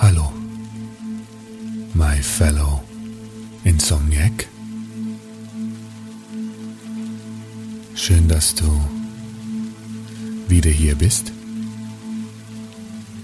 Hallo, 0.00 0.32
my 1.92 2.22
fellow 2.22 2.80
Insomniac. 3.64 4.46
Schön, 7.96 8.28
dass 8.28 8.54
du 8.54 8.64
wieder 10.46 10.70
hier 10.70 10.94
bist 10.94 11.32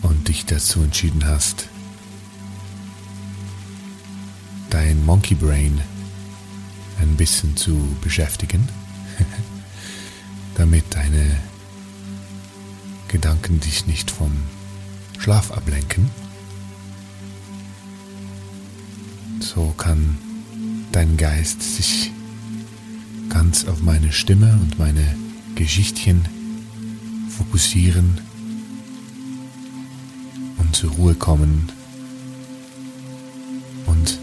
und 0.02 0.26
dich 0.26 0.46
dazu 0.46 0.82
entschieden 0.82 1.24
hast, 1.24 1.68
dein 4.70 5.06
Monkey 5.06 5.36
Brain 5.36 5.80
ein 7.00 7.16
bisschen 7.16 7.56
zu 7.56 7.96
beschäftigen, 8.02 8.68
damit 10.56 10.84
deine 10.90 11.38
Gedanken 13.06 13.60
dich 13.60 13.86
nicht 13.86 14.10
vom 14.10 14.32
Schlaf 15.20 15.52
ablenken. 15.52 16.23
So 19.54 19.72
kann 19.76 20.18
dein 20.90 21.16
Geist 21.16 21.62
sich 21.62 22.10
ganz 23.28 23.66
auf 23.66 23.82
meine 23.82 24.12
Stimme 24.12 24.52
und 24.60 24.78
meine 24.78 25.14
Geschichtchen 25.54 26.24
fokussieren 27.28 28.20
und 30.58 30.74
zur 30.74 30.90
Ruhe 30.92 31.14
kommen 31.14 31.70
und 33.86 34.18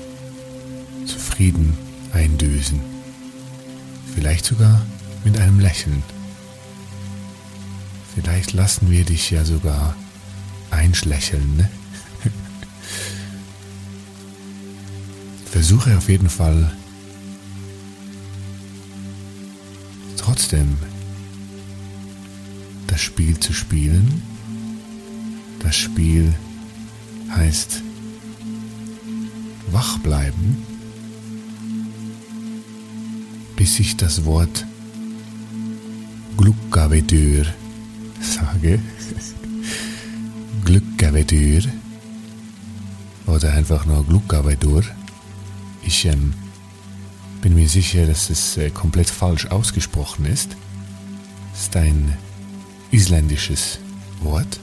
zufrieden 1.05 1.77
eindösen. 2.13 2.81
Vielleicht 4.13 4.43
sogar 4.43 4.81
mit 5.23 5.39
einem 5.39 5.59
Lächeln. 5.59 6.03
Vielleicht 8.13 8.51
lassen 8.51 8.91
wir 8.91 9.05
dich 9.05 9.31
ja 9.31 9.45
sogar 9.45 9.95
einschlächeln, 10.71 11.55
ne? 11.55 11.69
Versuche 15.61 15.95
auf 15.95 16.09
jeden 16.09 16.27
Fall 16.27 16.71
trotzdem 20.17 20.75
das 22.87 22.99
Spiel 22.99 23.39
zu 23.39 23.53
spielen. 23.53 24.23
Das 25.59 25.75
Spiel 25.75 26.33
heißt 27.29 27.83
wach 29.71 29.99
bleiben, 29.99 30.57
bis 33.55 33.79
ich 33.79 33.95
das 33.97 34.25
Wort 34.25 34.65
Glückgavedür 36.37 37.45
sage. 38.19 38.79
Glückgavedür 40.65 41.61
oder 43.27 43.53
einfach 43.53 43.85
nur 43.85 44.03
Glückgavedür. 44.07 44.83
Ich 45.83 46.05
ähm, 46.05 46.33
bin 47.41 47.55
mir 47.55 47.67
sicher, 47.67 48.05
dass 48.05 48.29
es 48.29 48.57
äh, 48.57 48.69
komplett 48.69 49.09
falsch 49.09 49.47
ausgesprochen 49.47 50.25
ist. 50.25 50.55
Es 51.53 51.63
ist 51.63 51.75
ein 51.75 52.17
isländisches 52.91 53.79
Wort 54.21 54.59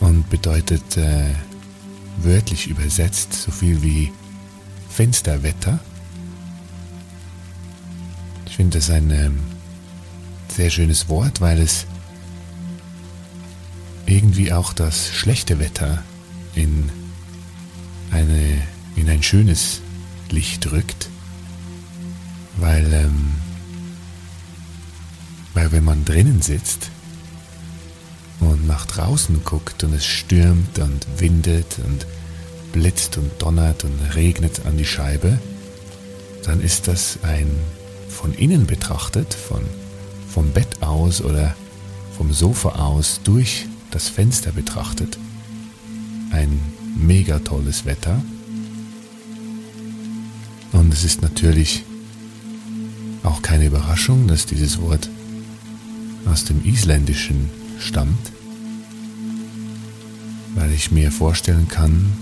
und 0.00 0.28
bedeutet 0.28 0.96
äh, 0.96 1.30
wörtlich 2.18 2.68
übersetzt 2.68 3.32
so 3.32 3.50
viel 3.50 3.82
wie 3.82 4.12
Fensterwetter. 4.90 5.78
Ich 8.46 8.56
finde 8.56 8.78
das 8.78 8.90
ein 8.90 9.10
ähm, 9.10 9.38
sehr 10.48 10.68
schönes 10.68 11.08
Wort, 11.08 11.40
weil 11.40 11.58
es 11.60 11.86
irgendwie 14.04 14.52
auch 14.52 14.72
das 14.74 15.08
schlechte 15.14 15.58
Wetter 15.58 16.02
in 16.54 16.90
eine 18.10 18.60
in 18.96 19.08
ein 19.08 19.22
schönes 19.22 19.80
Licht 20.30 20.70
rückt, 20.72 21.08
weil, 22.56 22.92
ähm, 22.92 23.32
weil 25.54 25.72
wenn 25.72 25.84
man 25.84 26.04
drinnen 26.04 26.42
sitzt 26.42 26.90
und 28.40 28.66
nach 28.66 28.86
draußen 28.86 29.44
guckt 29.44 29.84
und 29.84 29.92
es 29.94 30.04
stürmt 30.04 30.78
und 30.78 31.06
windet 31.18 31.78
und 31.84 32.06
blitzt 32.72 33.18
und 33.18 33.30
donnert 33.40 33.84
und 33.84 33.98
regnet 34.14 34.64
an 34.66 34.76
die 34.76 34.86
Scheibe, 34.86 35.38
dann 36.44 36.60
ist 36.60 36.88
das 36.88 37.18
ein 37.22 37.50
von 38.08 38.34
innen 38.34 38.66
betrachtet, 38.66 39.34
von, 39.34 39.62
vom 40.28 40.50
Bett 40.50 40.82
aus 40.82 41.22
oder 41.22 41.54
vom 42.16 42.32
Sofa 42.32 42.70
aus 42.70 43.20
durch 43.24 43.66
das 43.90 44.08
Fenster 44.08 44.52
betrachtet, 44.52 45.18
ein 46.30 46.60
mega 46.96 47.38
tolles 47.38 47.84
Wetter 47.84 48.22
und 50.72 50.92
es 50.92 51.04
ist 51.04 51.22
natürlich 51.22 51.84
auch 53.22 53.42
keine 53.42 53.66
Überraschung, 53.66 54.26
dass 54.26 54.46
dieses 54.46 54.80
Wort 54.80 55.08
aus 56.26 56.44
dem 56.44 56.64
Isländischen 56.64 57.50
stammt, 57.78 58.32
weil 60.54 60.72
ich 60.72 60.90
mir 60.90 61.12
vorstellen 61.12 61.68
kann, 61.68 62.12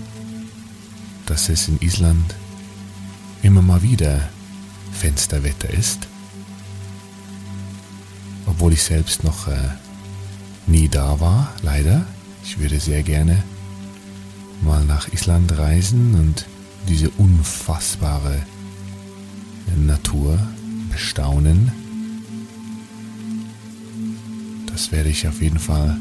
dass 1.25 1.49
es 1.49 1.67
in 1.67 1.79
Island 1.81 2.35
immer 3.41 3.61
mal 3.61 3.81
wieder 3.81 4.29
Fensterwetter 4.91 5.69
ist, 5.69 6.07
obwohl 8.45 8.73
ich 8.73 8.83
selbst 8.83 9.23
noch 9.23 9.47
äh, 9.47 9.57
nie 10.67 10.87
da 10.87 11.19
war, 11.19 11.53
leider. 11.61 12.05
Ich 12.43 12.59
würde 12.59 12.79
sehr 12.79 13.03
gerne 13.03 13.43
mal 14.61 14.83
nach 14.83 15.11
Island 15.13 15.57
reisen 15.57 16.15
und 16.15 16.45
diese 16.87 17.09
unfassbare 17.11 18.41
Natur 19.77 20.37
bestaunen. 20.91 21.71
das 24.81 24.91
werde 24.91 25.09
ich 25.09 25.27
auf 25.27 25.43
jeden 25.43 25.59
Fall 25.59 25.95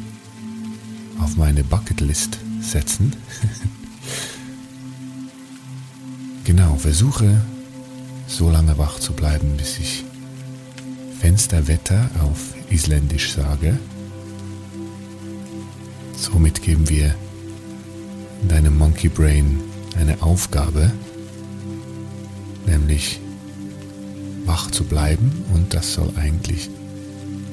auf 1.20 1.36
meine 1.36 1.62
Bucketlist 1.62 2.38
setzen. 2.62 3.14
genau, 6.44 6.76
versuche 6.76 7.42
so 8.26 8.48
lange 8.48 8.78
wach 8.78 8.98
zu 8.98 9.12
bleiben, 9.12 9.58
bis 9.58 9.78
ich 9.78 10.04
Fensterwetter 11.20 12.08
auf 12.22 12.54
Isländisch 12.70 13.32
sage. 13.32 13.78
Somit 16.16 16.62
geben 16.62 16.88
wir 16.88 17.14
deinem 18.48 18.78
Monkey 18.78 19.10
Brain 19.10 19.60
eine 20.00 20.22
Aufgabe, 20.22 20.92
nämlich 22.66 23.20
wach 24.44 24.70
zu 24.70 24.84
bleiben 24.84 25.44
und 25.54 25.74
das 25.74 25.92
soll 25.92 26.12
eigentlich 26.16 26.70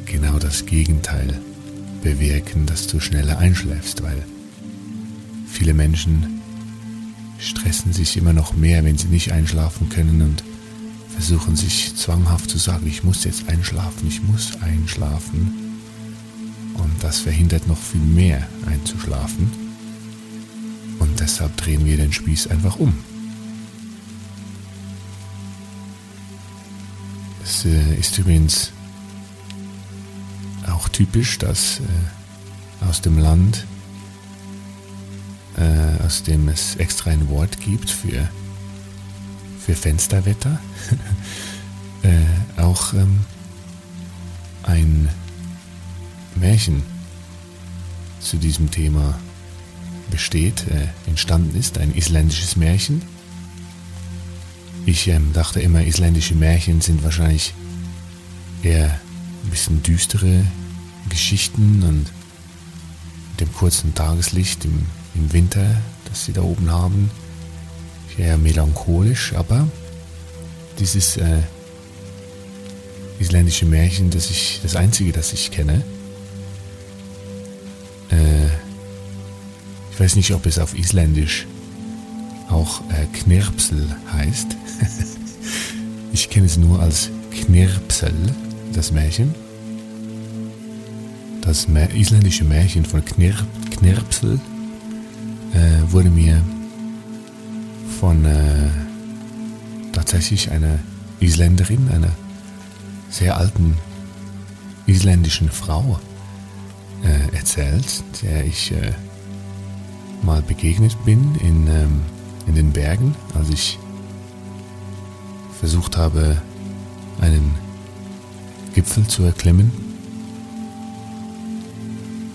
genau 0.05 0.39
das 0.39 0.65
Gegenteil 0.65 1.39
bewirken, 2.01 2.65
dass 2.65 2.87
du 2.87 2.99
schneller 2.99 3.37
einschläfst, 3.37 4.03
weil 4.03 4.23
viele 5.47 5.73
Menschen 5.73 6.41
stressen 7.39 7.93
sich 7.93 8.17
immer 8.17 8.33
noch 8.33 8.53
mehr, 8.53 8.83
wenn 8.83 8.97
sie 8.97 9.07
nicht 9.07 9.31
einschlafen 9.31 9.89
können 9.89 10.21
und 10.21 10.43
versuchen 11.09 11.55
sich 11.55 11.95
zwanghaft 11.95 12.49
zu 12.49 12.57
sagen, 12.57 12.87
ich 12.87 13.03
muss 13.03 13.23
jetzt 13.23 13.49
einschlafen, 13.49 14.07
ich 14.07 14.23
muss 14.23 14.61
einschlafen. 14.61 15.53
Und 16.75 17.03
das 17.03 17.19
verhindert 17.19 17.67
noch 17.67 17.77
viel 17.77 18.01
mehr 18.01 18.47
einzuschlafen. 18.67 19.66
Deshalb 21.27 21.57
drehen 21.57 21.85
wir 21.85 21.97
den 21.97 22.13
Spieß 22.13 22.47
einfach 22.47 22.79
um. 22.79 22.97
Es 27.43 27.65
äh, 27.65 27.95
ist 27.95 28.17
übrigens 28.17 28.71
auch 30.71 30.87
typisch, 30.87 31.37
dass 31.37 31.81
äh, 31.81 32.85
aus 32.85 33.01
dem 33.01 33.17
Land, 33.17 33.65
äh, 35.57 36.01
aus 36.05 36.23
dem 36.23 36.47
es 36.47 36.77
extra 36.77 37.09
ein 37.09 37.27
Wort 37.27 37.59
gibt 37.59 37.89
für, 37.89 38.29
für 39.59 39.75
Fensterwetter, 39.75 40.61
auch 42.55 42.93
ähm, 42.93 43.19
ein 44.63 45.09
Märchen 46.35 46.83
zu 48.21 48.37
diesem 48.37 48.71
Thema 48.71 49.19
besteht, 50.09 50.65
äh, 50.67 51.09
entstanden 51.09 51.57
ist, 51.57 51.77
ein 51.77 51.93
isländisches 51.95 52.55
Märchen. 52.55 53.01
Ich 54.85 55.07
ähm, 55.07 55.33
dachte 55.33 55.59
immer, 55.59 55.83
isländische 55.83 56.35
Märchen 56.35 56.81
sind 56.81 57.03
wahrscheinlich 57.03 57.53
eher 58.63 58.99
ein 59.43 59.49
bisschen 59.49 59.83
düstere 59.83 60.45
Geschichten 61.09 61.83
und 61.83 62.05
dem 63.39 63.53
kurzen 63.53 63.93
Tageslicht 63.93 64.65
im, 64.65 64.85
im 65.15 65.33
Winter, 65.33 65.65
das 66.05 66.25
sie 66.25 66.33
da 66.33 66.41
oben 66.41 66.71
haben, 66.71 67.11
eher 68.17 68.37
melancholisch, 68.37 69.33
aber 69.33 69.67
dieses 70.79 71.17
äh, 71.17 71.41
isländische 73.19 73.65
Märchen, 73.65 74.09
das 74.09 74.29
ich, 74.29 74.59
das 74.63 74.75
einzige, 74.75 75.11
das 75.11 75.33
ich 75.33 75.51
kenne, 75.51 75.83
ich 79.97 80.01
weiß 80.01 80.15
nicht, 80.15 80.31
ob 80.35 80.45
es 80.45 80.59
auf 80.59 80.77
Isländisch 80.77 81.47
auch 82.49 82.81
äh, 82.91 83.07
Knirpsel 83.17 83.83
heißt. 84.13 84.55
ich 86.13 86.29
kenne 86.29 86.45
es 86.45 86.55
nur 86.55 86.79
als 86.79 87.09
Knirpsel, 87.31 88.13
das 88.73 88.91
Märchen. 88.91 89.33
Das 91.41 91.65
isländische 91.95 92.43
Märchen 92.43 92.85
von 92.85 93.03
Knirp, 93.03 93.43
Knirpsel 93.71 94.39
äh, 95.55 95.91
wurde 95.91 96.11
mir 96.11 96.43
von 97.99 98.23
äh, 98.23 98.69
tatsächlich 99.93 100.51
einer 100.51 100.77
Isländerin, 101.19 101.89
einer 101.89 102.11
sehr 103.09 103.35
alten 103.35 103.75
isländischen 104.85 105.49
Frau 105.49 105.99
äh, 107.03 107.35
erzählt, 107.35 108.03
der 108.21 108.45
ich 108.45 108.71
äh, 108.73 108.91
mal 110.23 110.41
begegnet 110.41 110.95
bin 111.05 111.35
in, 111.35 111.67
ähm, 111.67 112.01
in 112.47 112.55
den 112.55 112.71
Bergen, 112.71 113.15
als 113.33 113.49
ich 113.49 113.79
versucht 115.59 115.97
habe, 115.97 116.41
einen 117.19 117.55
Gipfel 118.73 119.07
zu 119.07 119.23
erklimmen. 119.23 119.71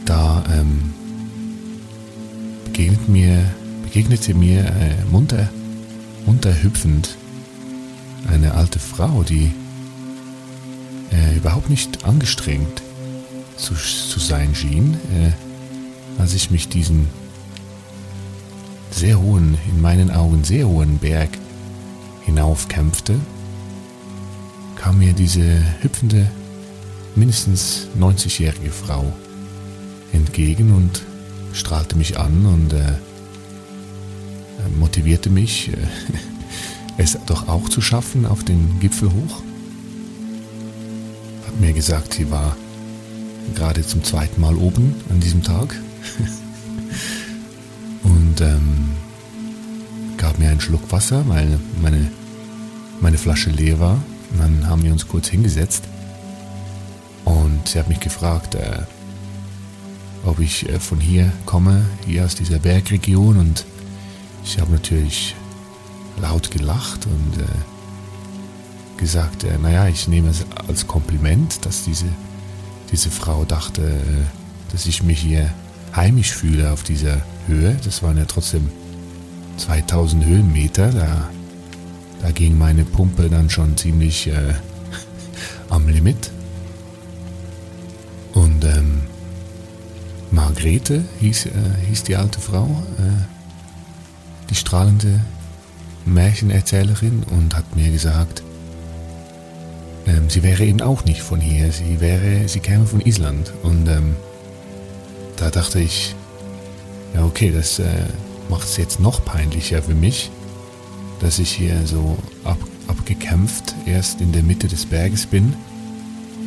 Da 0.04 0.42
ähm, 0.52 0.92
begegnet 2.64 3.08
mir, 3.08 3.44
begegnete 3.84 4.34
mir 4.34 4.64
äh, 4.64 5.04
munter, 5.10 5.48
munter 6.26 6.62
hüpfend 6.62 7.16
eine 8.28 8.54
alte 8.54 8.78
Frau, 8.78 9.22
die 9.22 9.52
äh, 11.12 11.36
überhaupt 11.36 11.70
nicht 11.70 12.04
angestrengt 12.04 12.82
zu, 13.56 13.74
zu 13.74 14.18
sein 14.18 14.54
schien, 14.54 14.94
äh, 15.14 16.20
als 16.20 16.34
ich 16.34 16.50
mich 16.50 16.68
diesen 16.68 17.08
sehr 18.92 19.20
hohen, 19.20 19.58
in 19.68 19.80
meinen 19.80 20.10
Augen 20.10 20.44
sehr 20.44 20.68
hohen 20.68 20.98
Berg 20.98 21.30
hinaufkämpfte, 22.24 23.18
kam 24.76 24.98
mir 24.98 25.12
diese 25.12 25.62
hüpfende, 25.80 26.30
mindestens 27.14 27.88
90-jährige 27.98 28.70
Frau 28.70 29.12
entgegen 30.12 30.74
und 30.74 31.02
strahlte 31.52 31.96
mich 31.96 32.18
an 32.18 32.46
und 32.46 32.72
äh, 32.72 32.92
motivierte 34.78 35.30
mich, 35.30 35.68
äh, 35.68 35.76
es 36.96 37.18
doch 37.26 37.48
auch 37.48 37.68
zu 37.68 37.80
schaffen 37.80 38.26
auf 38.26 38.44
den 38.44 38.80
Gipfel 38.80 39.08
hoch. 39.08 39.42
Hat 41.46 41.60
mir 41.60 41.72
gesagt, 41.72 42.14
sie 42.14 42.30
war 42.30 42.56
gerade 43.54 43.86
zum 43.86 44.04
zweiten 44.04 44.40
Mal 44.40 44.56
oben 44.56 44.94
an 45.10 45.20
diesem 45.20 45.42
Tag 45.42 45.74
ähm, 48.42 48.90
gab 50.18 50.38
mir 50.38 50.50
einen 50.50 50.60
Schluck 50.60 50.92
Wasser, 50.92 51.24
weil 51.28 51.58
meine, 51.80 52.10
meine 53.00 53.18
Flasche 53.18 53.50
leer 53.50 53.80
war. 53.80 54.02
Und 54.32 54.38
dann 54.38 54.66
haben 54.68 54.82
wir 54.82 54.92
uns 54.92 55.08
kurz 55.08 55.28
hingesetzt 55.28 55.84
und 57.24 57.68
sie 57.68 57.78
hat 57.78 57.88
mich 57.88 58.00
gefragt, 58.00 58.54
äh, 58.54 58.82
ob 60.24 60.40
ich 60.40 60.68
äh, 60.68 60.78
von 60.80 61.00
hier 61.00 61.32
komme, 61.46 61.84
hier 62.06 62.24
aus 62.24 62.34
dieser 62.34 62.58
Bergregion. 62.58 63.36
Und 63.36 63.64
ich 64.44 64.58
habe 64.58 64.72
natürlich 64.72 65.34
laut 66.20 66.50
gelacht 66.50 67.06
und 67.06 67.42
äh, 67.42 67.46
gesagt, 68.98 69.44
äh, 69.44 69.58
naja, 69.58 69.88
ich 69.88 70.08
nehme 70.08 70.30
es 70.30 70.44
als 70.68 70.86
Kompliment, 70.86 71.64
dass 71.64 71.84
diese, 71.84 72.06
diese 72.90 73.10
Frau 73.10 73.44
dachte, 73.44 73.82
äh, 73.82 74.72
dass 74.72 74.86
ich 74.86 75.02
mich 75.02 75.20
hier 75.20 75.52
heimisch 75.94 76.32
fühle 76.32 76.72
auf 76.72 76.82
dieser 76.82 77.22
Höhe. 77.46 77.76
Das 77.84 78.02
waren 78.02 78.16
ja 78.16 78.24
trotzdem 78.24 78.68
2000 79.58 80.24
Höhenmeter. 80.24 80.90
Da, 80.90 81.28
da 82.22 82.30
ging 82.30 82.56
meine 82.56 82.84
Pumpe 82.84 83.28
dann 83.28 83.50
schon 83.50 83.76
ziemlich 83.76 84.28
äh, 84.28 84.54
am 85.68 85.88
Limit. 85.88 86.30
Und 88.34 88.64
ähm, 88.64 89.02
Margrethe 90.30 91.04
hieß, 91.20 91.46
äh, 91.46 91.50
hieß 91.88 92.04
die 92.04 92.16
alte 92.16 92.40
Frau, 92.40 92.82
äh, 92.98 93.24
die 94.48 94.54
strahlende 94.54 95.20
Märchenerzählerin 96.06 97.22
und 97.30 97.54
hat 97.54 97.76
mir 97.76 97.90
gesagt, 97.90 98.42
ähm, 100.06 100.28
sie 100.28 100.42
wäre 100.42 100.64
eben 100.64 100.80
auch 100.80 101.04
nicht 101.04 101.22
von 101.22 101.40
hier, 101.40 101.70
sie 101.70 102.00
wäre, 102.00 102.48
sie 102.48 102.60
käme 102.60 102.86
von 102.86 103.00
Island 103.00 103.52
und 103.62 103.88
ähm, 103.88 104.16
da 105.42 105.50
dachte 105.50 105.80
ich, 105.80 106.14
ja 107.14 107.24
okay, 107.24 107.50
das 107.50 107.80
äh, 107.80 108.06
macht 108.48 108.68
es 108.68 108.76
jetzt 108.76 109.00
noch 109.00 109.24
peinlicher 109.24 109.82
für 109.82 109.94
mich, 109.94 110.30
dass 111.20 111.40
ich 111.40 111.50
hier 111.50 111.84
so 111.84 112.16
ab, 112.44 112.58
abgekämpft 112.86 113.74
erst 113.84 114.20
in 114.20 114.30
der 114.30 114.44
Mitte 114.44 114.68
des 114.68 114.86
Berges 114.86 115.26
bin, 115.26 115.54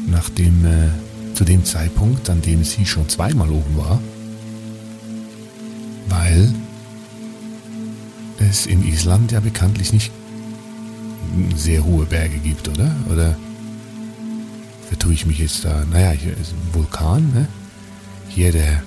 nachdem 0.08 0.66
äh, 0.66 0.88
zu 1.36 1.44
dem 1.44 1.66
Zeitpunkt, 1.66 2.30
an 2.30 2.42
dem 2.42 2.64
sie 2.64 2.86
schon 2.86 3.10
zweimal 3.10 3.50
oben 3.50 3.76
war, 3.76 4.00
weil 6.08 6.54
es 8.50 8.66
in 8.66 8.88
Island 8.88 9.34
ja 9.34 9.42
bekanntlich 9.42 9.92
nicht 9.92 10.12
sehr 11.58 11.84
hohe 11.84 12.06
Berge 12.06 12.38
gibt, 12.38 12.70
oder? 12.70 12.96
Oder 13.12 13.36
vertue 14.88 15.12
ich 15.12 15.26
mich 15.26 15.40
jetzt 15.40 15.66
da? 15.66 15.84
Naja, 15.92 16.12
hier 16.12 16.32
ist 16.32 16.54
ein 16.54 16.74
Vulkan, 16.74 17.34
ne? 17.34 17.48
Hier 18.36 18.52
der, 18.52 18.84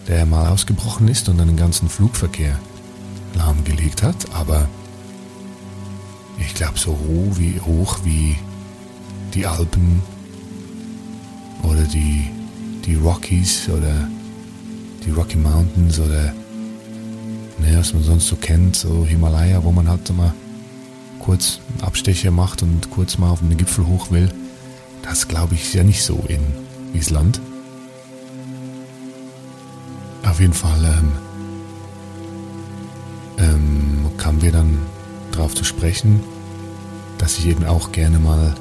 der 0.08 0.24
mal 0.24 0.48
ausgebrochen 0.48 1.08
ist 1.08 1.28
und 1.28 1.36
den 1.36 1.58
ganzen 1.58 1.90
Flugverkehr 1.90 2.58
lahmgelegt 3.34 4.02
hat, 4.02 4.32
aber 4.32 4.66
ich 6.38 6.54
glaube, 6.54 6.78
so 6.78 6.92
hoch 6.92 7.36
wie, 7.36 7.60
hoch 7.60 7.98
wie 8.02 8.34
die 9.34 9.44
Alpen 9.44 10.00
oder 11.62 11.82
die, 11.82 12.30
die 12.86 12.94
Rockies 12.94 13.68
oder 13.68 14.08
die 15.04 15.10
Rocky 15.10 15.36
Mountains 15.36 16.00
oder 16.00 16.32
ne, 17.58 17.76
was 17.76 17.92
man 17.92 18.04
sonst 18.04 18.26
so 18.26 18.36
kennt, 18.36 18.74
so 18.74 19.04
Himalaya, 19.04 19.62
wo 19.62 19.70
man 19.70 19.86
halt 19.86 20.10
mal 20.16 20.32
kurz 21.20 21.60
Abstecher 21.80 22.32
macht 22.32 22.62
und 22.62 22.90
kurz 22.90 23.16
mal 23.18 23.30
auf 23.30 23.38
den 23.38 23.56
Gipfel 23.56 23.86
hoch 23.86 24.10
will. 24.10 24.28
Das 25.02 25.28
glaube 25.28 25.54
ich 25.54 25.72
ja 25.72 25.84
nicht 25.84 26.02
so 26.02 26.24
in 26.26 26.40
Island. 26.92 27.40
Auf 30.24 30.40
jeden 30.40 30.52
Fall 30.52 30.84
ähm, 30.84 31.12
ähm, 33.38 34.10
kamen 34.16 34.42
wir 34.42 34.52
dann 34.52 34.78
darauf 35.32 35.54
zu 35.54 35.64
sprechen, 35.64 36.22
dass 37.18 37.38
ich 37.38 37.46
eben 37.46 37.64
auch 37.64 37.92
gerne 37.92 38.18
mal 38.18 38.54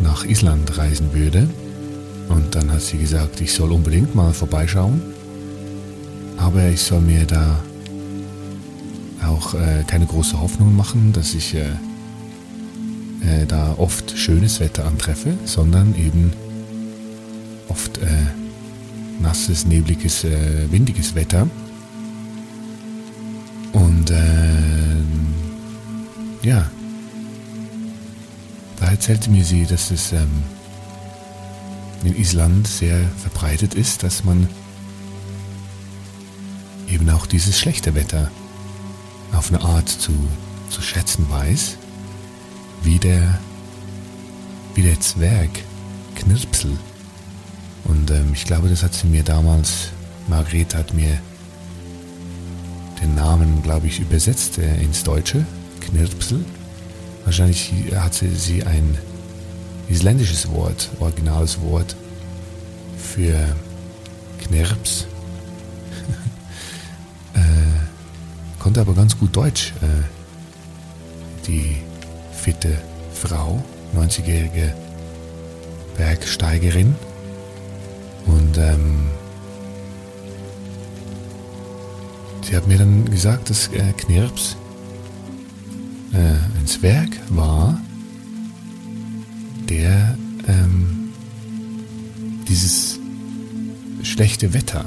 nach 0.00 0.24
Island 0.24 0.78
reisen 0.78 1.12
würde. 1.12 1.48
Und 2.28 2.54
dann 2.54 2.72
hat 2.72 2.82
sie 2.82 2.98
gesagt, 2.98 3.40
ich 3.40 3.52
soll 3.52 3.72
unbedingt 3.72 4.14
mal 4.14 4.32
vorbeischauen. 4.32 5.00
Aber 6.36 6.68
ich 6.68 6.82
soll 6.82 7.00
mir 7.00 7.24
da 7.24 7.58
auch 9.28 9.54
äh, 9.54 9.84
keine 9.86 10.06
große 10.06 10.40
Hoffnung 10.40 10.74
machen, 10.76 11.12
dass 11.12 11.34
ich 11.34 11.54
äh, 11.54 11.70
äh, 13.22 13.46
da 13.46 13.74
oft 13.78 14.16
schönes 14.16 14.60
Wetter 14.60 14.84
antreffe, 14.84 15.36
sondern 15.44 15.94
eben 15.96 16.32
oft 17.68 17.98
äh, 17.98 18.06
nasses, 19.20 19.66
nebliges, 19.66 20.24
äh, 20.24 20.70
windiges 20.70 21.14
Wetter. 21.14 21.48
Und 23.72 24.10
ähm, 24.10 25.34
ja, 26.42 26.70
da 28.78 28.90
erzählte 28.90 29.30
mir 29.30 29.44
sie, 29.44 29.66
dass 29.66 29.90
es 29.90 30.12
ähm, 30.12 30.42
in 32.04 32.16
Island 32.16 32.66
sehr 32.68 33.00
verbreitet 33.18 33.74
ist, 33.74 34.02
dass 34.02 34.24
man 34.24 34.48
eben 36.88 37.08
auch 37.10 37.26
dieses 37.26 37.58
schlechte 37.58 37.94
Wetter 37.94 38.30
auf 39.36 39.52
eine 39.52 39.62
Art 39.62 39.88
zu, 39.88 40.12
zu 40.70 40.82
schätzen 40.82 41.26
weiß, 41.28 41.76
wie 42.82 42.98
der, 42.98 43.38
wie 44.74 44.82
der 44.82 44.98
Zwerg 45.00 45.50
Knirpsel. 46.14 46.76
Und 47.84 48.10
ähm, 48.10 48.32
ich 48.32 48.44
glaube, 48.44 48.68
das 48.68 48.82
hat 48.82 48.94
sie 48.94 49.06
mir 49.06 49.22
damals, 49.22 49.90
Margrethe 50.28 50.78
hat 50.78 50.94
mir 50.94 51.18
den 53.00 53.14
Namen, 53.14 53.62
glaube 53.62 53.86
ich, 53.86 54.00
übersetzt 54.00 54.58
äh, 54.58 54.76
ins 54.82 55.04
Deutsche, 55.04 55.44
Knirpsel. 55.80 56.44
Wahrscheinlich 57.24 57.72
hatte 57.94 58.28
sie 58.34 58.64
ein 58.64 58.96
isländisches 59.88 60.50
Wort, 60.50 60.90
originales 61.00 61.60
Wort 61.60 61.96
für 62.96 63.36
Knirps. 64.42 65.06
Konnte 68.66 68.80
aber 68.80 68.94
ganz 68.94 69.16
gut 69.16 69.36
Deutsch. 69.36 69.72
Äh, 69.80 71.46
die 71.46 71.76
fitte 72.32 72.76
Frau, 73.14 73.62
90-jährige 73.94 74.74
Bergsteigerin. 75.96 76.96
Und 78.26 78.58
ähm, 78.58 79.08
sie 82.42 82.56
hat 82.56 82.66
mir 82.66 82.76
dann 82.76 83.08
gesagt, 83.08 83.50
dass 83.50 83.68
äh, 83.68 83.92
Knirps 83.98 84.56
äh, 86.12 86.16
ein 86.16 86.66
Zwerg 86.66 87.10
war, 87.28 87.80
der 89.68 90.18
ähm, 90.48 91.10
dieses 92.48 92.98
schlechte 94.02 94.52
Wetter 94.52 94.84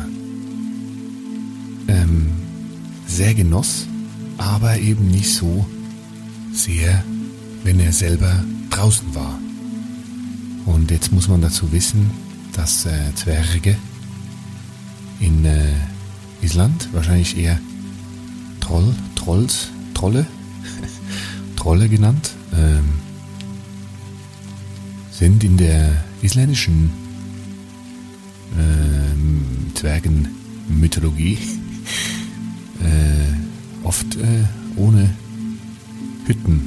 ähm, 1.88 2.29
sehr 3.20 3.34
genoss, 3.34 3.86
aber 4.38 4.78
eben 4.78 5.12
nicht 5.12 5.30
so 5.34 5.66
sehr, 6.54 7.04
wenn 7.66 7.78
er 7.82 7.92
selber 7.92 8.46
draußen 8.70 9.14
war. 9.14 9.38
Und 10.66 10.90
jetzt 10.90 11.12
muss 11.12 11.28
man 11.28 11.42
dazu 11.42 11.70
wissen, 11.74 12.12
dass 12.54 12.86
äh, 12.86 13.14
Zwerge 13.16 13.76
in 15.20 15.44
äh, 15.44 15.68
Island 16.42 16.88
wahrscheinlich 16.94 17.38
eher 17.38 17.60
Troll, 18.62 18.96
Trolls, 19.16 19.68
Trolle, 19.94 20.26
Trolle 21.58 21.90
genannt, 21.90 22.32
ähm, 22.54 22.86
sind 25.12 25.44
in 25.44 25.58
der 25.58 26.06
isländischen 26.22 26.90
äh, 28.58 29.76
Zwergenmythologie 29.78 31.59
oft 34.00 34.16
äh, 34.16 34.46
ohne 34.78 35.10
Hütten 36.26 36.62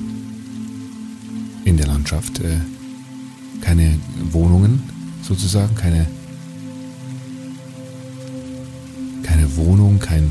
in 1.65 1.77
der 1.77 1.87
Landschaft, 1.87 2.41
äh, 2.41 2.59
keine 3.61 3.99
Wohnungen 4.33 4.83
sozusagen, 5.23 5.75
keine, 5.75 6.07
keine 9.23 9.57
Wohnung, 9.57 9.99
kein, 9.99 10.31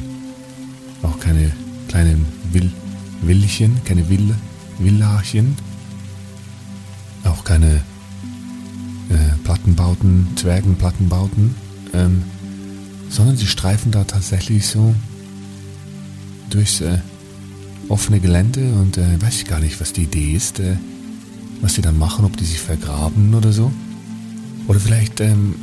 auch 1.01 1.19
keine 1.19 1.51
kleinen 1.87 2.25
Will, 2.51 2.71
Willchen, 3.21 3.83
keine 3.83 4.07
Villa, 4.07 4.35
Villachen, 4.77 5.55
auch 7.23 7.43
keine 7.43 7.77
äh, 9.09 9.43
Plattenbauten, 9.43 10.27
Zwergenplattenbauten, 10.35 11.55
ähm, 11.93 12.23
sondern 13.09 13.37
sie 13.37 13.47
streifen 13.47 13.91
da 13.91 14.03
tatsächlich 14.03 14.67
so 14.67 14.93
durchs 16.53 16.81
äh, 16.81 16.97
offene 17.89 18.19
Gelände 18.19 18.73
und 18.73 18.97
äh, 18.97 19.21
weiß 19.21 19.35
ich 19.37 19.45
gar 19.45 19.59
nicht, 19.59 19.79
was 19.81 19.93
die 19.93 20.03
Idee 20.03 20.33
ist, 20.33 20.59
äh, 20.59 20.77
was 21.61 21.75
sie 21.75 21.81
dann 21.81 21.97
machen, 21.97 22.25
ob 22.25 22.37
die 22.37 22.45
sich 22.45 22.59
vergraben 22.59 23.33
oder 23.33 23.51
so. 23.51 23.71
Oder 24.67 24.79
vielleicht 24.79 25.19
ähm, 25.19 25.55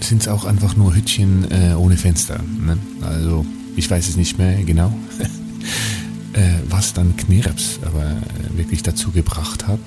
sind 0.00 0.22
es 0.22 0.28
auch 0.28 0.44
einfach 0.44 0.76
nur 0.76 0.94
Hütchen 0.94 1.50
äh, 1.50 1.74
ohne 1.74 1.96
Fenster. 1.96 2.40
Ne? 2.42 2.78
Also 3.02 3.44
ich 3.76 3.90
weiß 3.90 4.08
es 4.08 4.16
nicht 4.16 4.38
mehr 4.38 4.62
genau, 4.64 4.92
äh, 6.32 6.40
was 6.68 6.92
dann 6.92 7.16
Knirps 7.16 7.78
aber 7.84 8.04
äh, 8.04 8.58
wirklich 8.58 8.82
dazu 8.82 9.10
gebracht 9.10 9.66
hat, 9.66 9.80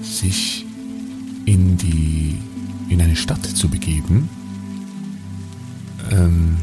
sich 0.00 0.64
in 1.44 1.76
die 1.76 2.38
in 2.88 3.00
eine 3.00 3.16
Stadt 3.16 3.44
zu 3.44 3.68
begeben, 3.68 4.28
ähm, 6.12 6.56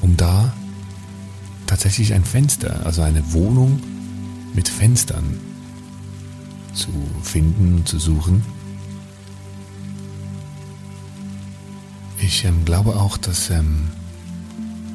um 0.00 0.16
da 0.16 0.52
tatsächlich 1.66 2.14
ein 2.14 2.24
Fenster, 2.24 2.84
also 2.86 3.02
eine 3.02 3.32
Wohnung 3.32 3.80
mit 4.54 4.68
Fenstern 4.68 5.38
zu 6.72 6.88
finden, 7.22 7.84
zu 7.84 7.98
suchen. 7.98 8.44
Ich 12.18 12.44
ähm, 12.44 12.64
glaube 12.64 12.96
auch, 12.96 13.16
dass, 13.18 13.50
ähm, 13.50 13.90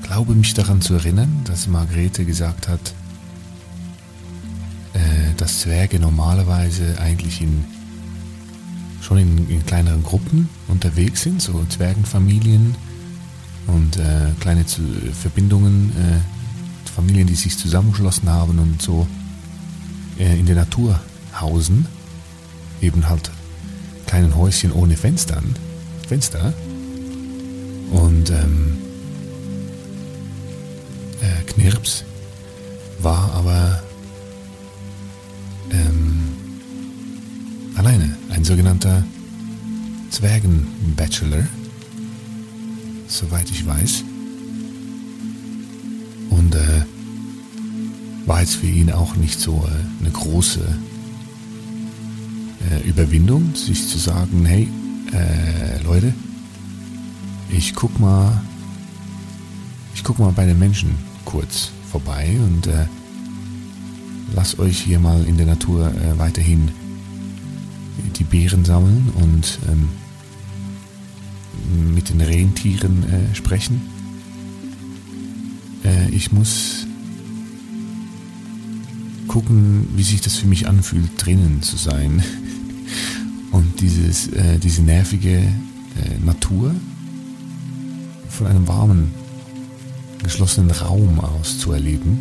glaube 0.03 0.34
mich 0.34 0.53
daran 0.53 0.81
zu 0.81 0.96
erinnern, 0.96 1.41
dass 1.46 1.67
Margrethe 1.67 2.25
gesagt 2.25 2.67
hat, 2.67 2.93
äh, 4.93 5.34
dass 5.38 5.62
Zwerge 5.62 6.00
normalerweise 6.00 7.00
eigentlich 7.00 7.41
in, 7.41 7.65
schon 9.01 9.17
in, 9.17 9.50
in 9.50 9.65
kleineren 9.65 10.03
Gruppen 10.03 10.50
unterwegs 10.67 11.22
sind, 11.22 11.41
so 11.41 11.63
Zwergenfamilien 11.70 12.75
und 13.68 13.98
äh, 13.98 14.32
kleine 14.39 14.65
zu, 14.65 14.82
Verbindungen, 15.13 15.91
äh, 15.91 16.89
Familien, 16.91 17.27
die 17.27 17.36
sich 17.36 17.58
zusammengeschlossen 17.58 18.30
haben 18.30 18.60
und 18.60 18.82
so 18.82 19.08
äh, 20.20 20.39
in 20.39 20.46
der 20.46 20.56
Natur 20.56 21.00
hausen, 21.39 21.86
eben 22.82 23.08
halt 23.08 23.32
kleinen 24.06 24.36
Häuschen 24.36 24.72
ohne 24.72 24.98
Fenstern, 24.98 25.56
Fenster. 26.08 26.53
Und 27.91 28.30
ähm, 28.30 28.77
äh, 31.22 31.44
Knirps 31.51 32.03
war 33.00 33.34
aber 33.34 33.82
ähm, 35.72 36.20
alleine, 37.75 38.15
ein 38.30 38.44
sogenannter 38.44 39.03
Zwergen-Bachelor, 40.12 41.48
soweit 43.12 43.50
ich 43.50 43.65
weiß. 43.65 44.03
Und 46.30 46.56
äh, 46.56 46.86
war 48.25 48.41
jetzt 48.41 48.56
für 48.56 48.68
ihn 48.68 48.91
auch 48.91 49.15
nicht 49.15 49.39
so 49.39 49.68
äh, 49.68 50.03
eine 50.03 50.12
große 50.12 50.62
äh, 52.70 52.88
Überwindung, 52.88 53.53
sich 53.56 53.88
zu 53.88 53.98
sagen, 53.98 54.46
hey, 54.46 54.70
äh, 55.13 55.84
Leute, 55.84 56.13
ich 57.50 57.75
guck 57.75 58.00
mal, 58.00 58.41
ich 59.94 60.03
guck 60.03 60.20
mal 60.20 60.32
bei 60.32 60.46
den 60.46 60.60
Menschen 60.60 60.96
kurz 61.25 61.72
vorbei 61.91 62.38
und 62.46 62.68
äh, 62.68 62.86
lasst 64.34 64.60
euch 64.60 64.80
hier 64.80 65.00
mal 65.00 65.24
in 65.25 65.38
der 65.38 65.48
Natur 65.48 65.88
äh, 65.88 66.18
weiterhin 66.18 66.72
die 68.18 68.24
Beeren 68.24 68.63
sammeln 68.63 69.12
und 69.15 69.60
ähm, 69.70 69.89
mit 71.93 72.10
den 72.10 72.22
Rentieren 72.22 73.03
äh, 73.03 73.36
sprechen. 73.36 73.81
Äh, 75.84 76.10
ich 76.10 76.31
muss 76.31 76.86
gucken, 79.27 79.88
wie 79.96 80.03
sich 80.03 80.22
das 80.22 80.36
für 80.36 80.48
mich 80.48 80.67
anfühlt, 80.67 81.10
drinnen 81.17 81.62
zu 81.62 81.77
sein. 81.77 82.24
Und 83.51 83.81
dieses, 83.81 84.27
äh, 84.27 84.60
diese 84.60 84.81
nervige 84.81 85.38
äh, 85.38 86.25
Natur 86.25 86.74
von 88.29 88.48
einem 88.48 88.67
warmen, 88.67 89.13
geschlossenen 90.24 90.72
Raum 90.72 91.20
aus 91.20 91.60
zu 91.60 91.72
erleben. 91.72 92.20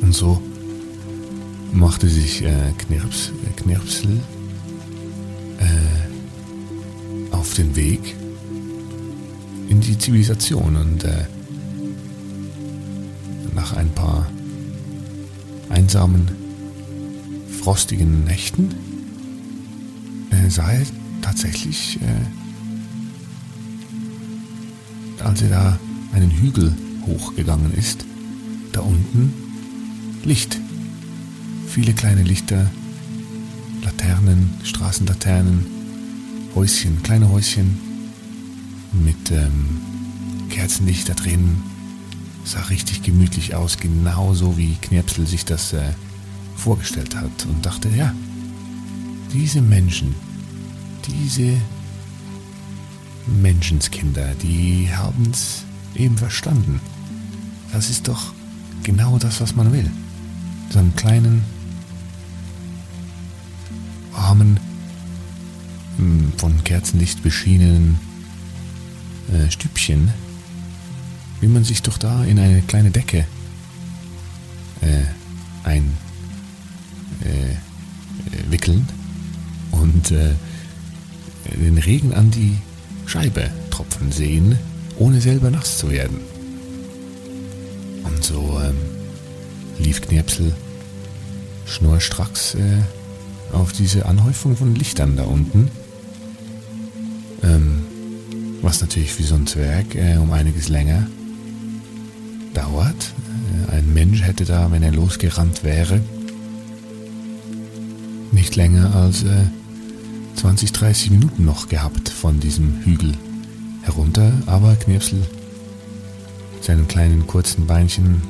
Und 0.00 0.14
so 0.14 0.40
machte 1.72 2.08
sich 2.08 2.42
äh, 2.42 2.72
Knirps, 2.78 3.32
äh, 3.46 3.60
Knirpsel 3.60 4.20
den 7.58 7.74
Weg 7.74 8.14
in 9.68 9.80
die 9.80 9.98
Zivilisation 9.98 10.76
und 10.76 11.04
äh, 11.04 11.24
nach 13.54 13.76
ein 13.76 13.90
paar 13.90 14.30
einsamen, 15.68 16.28
frostigen 17.60 18.24
Nächten 18.24 18.74
äh, 20.30 20.48
sah 20.48 20.70
er 20.70 20.82
tatsächlich, 21.20 21.98
äh, 22.00 22.06
als 25.22 25.42
er 25.42 25.48
da 25.48 25.78
einen 26.12 26.30
Hügel 26.30 26.72
hochgegangen 27.06 27.74
ist, 27.74 28.04
da 28.72 28.80
unten 28.80 29.34
Licht. 30.22 30.60
Viele 31.66 31.92
kleine 31.92 32.22
Lichter, 32.22 32.70
Laternen, 33.82 34.54
Straßenlaternen, 34.62 35.77
Häuschen, 36.58 37.04
kleine 37.04 37.30
Häuschen 37.30 37.78
mit 38.92 39.30
ähm, 39.30 39.80
Kerzenlicht 40.50 41.08
da 41.08 41.14
drin. 41.14 41.58
Sah 42.42 42.62
richtig 42.62 43.04
gemütlich 43.04 43.54
aus, 43.54 43.76
genauso 43.76 44.58
wie 44.58 44.74
Knirpsel 44.74 45.24
sich 45.24 45.44
das 45.44 45.72
äh, 45.72 45.92
vorgestellt 46.56 47.14
hat 47.14 47.46
und 47.48 47.64
dachte, 47.64 47.88
ja, 47.90 48.12
diese 49.32 49.62
Menschen, 49.62 50.16
diese 51.06 51.58
Menschenskinder, 53.40 54.34
die 54.42 54.88
haben 54.92 55.30
es 55.30 55.62
eben 55.94 56.18
verstanden. 56.18 56.80
Das 57.72 57.88
ist 57.88 58.08
doch 58.08 58.32
genau 58.82 59.16
das, 59.18 59.40
was 59.40 59.54
man 59.54 59.72
will. 59.72 59.88
So 60.70 60.80
einen 60.80 60.96
kleinen, 60.96 61.44
armen, 64.12 64.58
von 66.38 66.64
Kerzenlicht 66.64 67.22
beschienenen 67.22 67.98
äh, 69.32 69.50
Stübchen, 69.50 70.12
will 71.40 71.48
man 71.48 71.64
sich 71.64 71.82
doch 71.82 71.98
da 71.98 72.24
in 72.24 72.38
eine 72.38 72.62
kleine 72.62 72.90
Decke 72.90 73.24
äh, 74.80 75.04
einwickeln 78.44 78.88
äh, 78.88 79.76
und 79.76 80.10
äh, 80.10 80.34
den 81.56 81.78
Regen 81.78 82.14
an 82.14 82.30
die 82.30 82.56
Scheibe 83.06 83.50
tropfen 83.70 84.12
sehen, 84.12 84.58
ohne 84.98 85.20
selber 85.20 85.50
nass 85.50 85.78
zu 85.78 85.90
werden. 85.90 86.18
Und 88.04 88.22
so 88.24 88.60
ähm, 88.62 88.76
lief 89.78 90.00
Knirpsel 90.00 90.54
schnurstracks 91.66 92.54
äh, 92.54 92.82
auf 93.52 93.72
diese 93.72 94.06
Anhäufung 94.06 94.56
von 94.56 94.74
Lichtern 94.74 95.16
da 95.16 95.24
unten. 95.24 95.70
Ähm, 97.42 97.84
was 98.62 98.80
natürlich 98.80 99.12
für 99.12 99.22
so 99.22 99.34
ein 99.34 99.46
Zwerg 99.46 99.94
äh, 99.94 100.16
um 100.16 100.32
einiges 100.32 100.68
länger 100.68 101.06
dauert. 102.54 103.14
Äh, 103.70 103.76
ein 103.76 103.92
Mensch 103.92 104.22
hätte 104.22 104.44
da, 104.44 104.70
wenn 104.72 104.82
er 104.82 104.92
losgerannt 104.92 105.64
wäre, 105.64 106.00
nicht 108.32 108.56
länger 108.56 108.94
als 108.94 109.22
äh, 109.22 109.46
20, 110.36 110.72
30 110.72 111.10
Minuten 111.10 111.44
noch 111.44 111.68
gehabt 111.68 112.08
von 112.08 112.40
diesem 112.40 112.80
Hügel 112.84 113.12
herunter, 113.82 114.32
aber 114.46 114.76
Knirpsel, 114.76 115.22
seinen 116.60 116.86
kleinen 116.86 117.26
kurzen 117.26 117.66
Beinchen, 117.66 118.22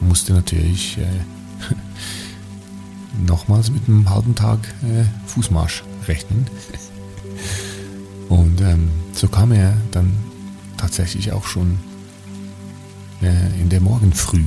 musste 0.00 0.32
natürlich 0.32 0.98
äh, 0.98 1.04
nochmals 3.26 3.70
mit 3.70 3.88
einem 3.88 4.08
halben 4.08 4.34
Tag 4.34 4.60
äh, 4.82 5.04
Fußmarsch 5.26 5.82
rechnen. 6.06 6.46
Und 8.32 8.62
ähm, 8.62 8.88
so 9.12 9.28
kam 9.28 9.52
er 9.52 9.76
dann 9.90 10.10
tatsächlich 10.78 11.32
auch 11.32 11.44
schon 11.44 11.78
äh, 13.20 13.60
in 13.60 13.68
der 13.68 13.82
Morgenfrüh 13.82 14.42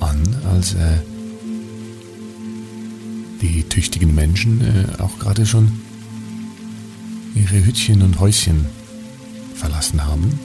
an, 0.00 0.22
als 0.50 0.72
äh, 0.72 0.96
die 3.42 3.64
tüchtigen 3.64 4.14
Menschen 4.14 4.62
äh, 4.62 5.02
auch 5.02 5.18
gerade 5.18 5.44
schon 5.44 5.82
ihre 7.34 7.62
Hütchen 7.66 8.00
und 8.00 8.18
Häuschen 8.18 8.64
verlassen 9.54 10.02
haben. 10.02 10.40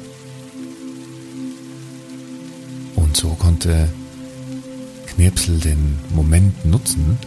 Und 2.97 3.15
so 3.15 3.30
konnte 3.30 3.88
Knirpsel 5.06 5.58
den 5.62 6.00
Moment 6.13 6.65
nutzen 6.65 7.17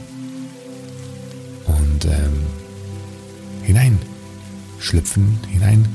und 1.64 2.04
ähm, 2.04 2.42
hineinschlüpfen, 4.90 5.38
hinein, 5.48 5.86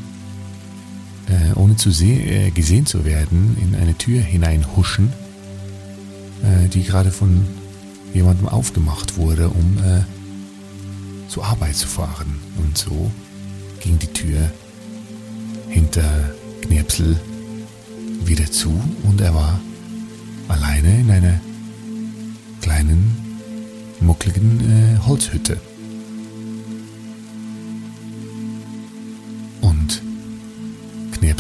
äh, 1.28 1.54
ohne 1.56 1.76
zu 1.76 1.90
äh, 2.04 2.52
gesehen 2.52 2.86
zu 2.86 3.06
werden, 3.06 3.58
in 3.62 3.76
eine 3.76 3.98
Tür 3.98 4.22
hineinhuschen, 4.22 5.12
äh, 6.44 6.68
die 6.70 6.84
gerade 6.84 7.12
von 7.12 7.46
jemandem 8.14 8.48
aufgemacht 8.48 9.18
wurde, 9.18 9.50
um 9.50 9.78
äh, 9.80 11.30
zur 11.30 11.46
Arbeit 11.46 11.76
zu 11.76 11.88
fahren. 11.88 12.40
Und 12.58 12.78
so 12.78 13.12
ging 13.82 14.00
die 14.00 14.08
Tür 14.08 14.52
hinter 15.70 16.32
Knirpsel 16.62 17.20
wieder 18.24 18.50
zu 18.50 18.80
und 19.04 19.22
er 19.22 19.34
war 19.34 19.60
alleine 20.48 21.00
in 21.00 21.12
einer 21.12 21.40
kleinen, 22.62 23.16
muckligen 24.00 24.60
äh, 24.62 25.00
Holzhütte. 25.06 25.58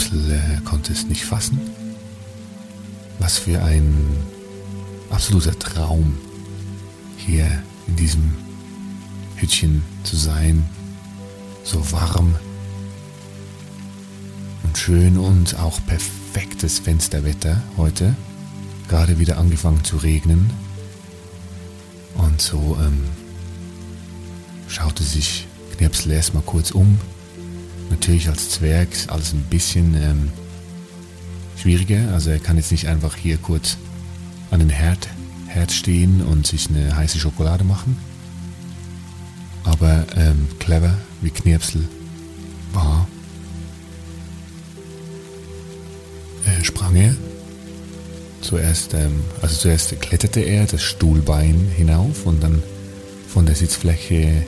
Knirpsel 0.06 0.32
äh, 0.32 0.62
konnte 0.64 0.94
es 0.94 1.06
nicht 1.06 1.26
fassen. 1.26 1.60
Was 3.20 3.38
für 3.38 3.62
ein 3.64 3.96
absoluter 5.10 5.58
Traum 5.58 6.18
hier 7.18 7.48
in 7.88 7.96
diesem 7.96 8.34
Hütchen 9.38 9.84
zu 10.04 10.16
sein, 10.16 10.68
so 11.64 11.92
warm 11.92 12.36
und 14.64 14.78
schön 14.78 15.18
und 15.18 15.58
auch 15.60 15.80
perfektes 15.86 16.80
Fensterwetter 16.80 17.62
heute, 17.78 18.16
gerade 18.90 19.18
wieder 19.20 19.38
angefangen 19.38 19.84
zu 19.84 19.98
regnen 19.98 20.50
und 22.16 22.42
so 22.42 22.78
ähm, 22.82 23.06
schaute 24.68 25.04
sich 25.04 25.48
Knirpsel 25.78 26.12
erstmal 26.12 26.44
kurz 26.44 26.72
um. 26.72 27.00
Natürlich 27.90 28.28
als 28.28 28.50
Zwerg 28.50 28.92
ist 28.92 29.10
alles 29.10 29.34
ein 29.34 29.44
bisschen 29.50 29.96
ähm, 29.96 30.32
schwieriger, 31.58 32.12
also 32.14 32.30
er 32.30 32.40
kann 32.40 32.58
jetzt 32.58 32.72
nicht 32.72 32.88
einfach 32.88 33.16
hier 33.16 33.38
kurz 33.38 33.78
an 34.52 34.60
den 34.60 34.70
Herd 34.70 35.08
Herd 35.56 35.72
stehen 35.72 36.22
und 36.22 36.46
sich 36.46 36.70
eine 36.70 36.98
heiße 36.98 37.18
Schokolade 37.18 37.64
machen. 37.64 37.98
Aber 39.64 40.06
ähm, 40.18 40.50
clever 40.60 40.94
wie 41.22 41.30
Knirpsel 41.30 41.88
war, 42.74 43.08
äh, 46.46 46.64
sprang 46.64 46.96
er. 46.96 47.16
Zuerst, 48.42 48.94
ähm, 48.94 49.22
also 49.42 49.56
zuerst 49.56 50.00
kletterte 50.02 50.42
er 50.42 50.66
das 50.66 50.84
Stuhlbein 50.84 51.72
hinauf 51.76 52.26
und 52.26 52.44
dann 52.44 52.62
von 53.30 53.46
der 53.46 53.56
Sitzfläche 53.56 54.46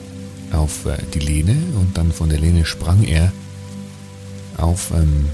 auf 0.52 0.86
äh, 0.86 0.96
die 1.14 1.20
Lehne 1.20 1.56
und 1.78 1.96
dann 1.96 2.12
von 2.12 2.28
der 2.28 2.38
Lehne 2.38 2.64
sprang 2.64 3.04
er 3.04 3.32
auf, 4.56 4.90
ähm, 4.94 5.26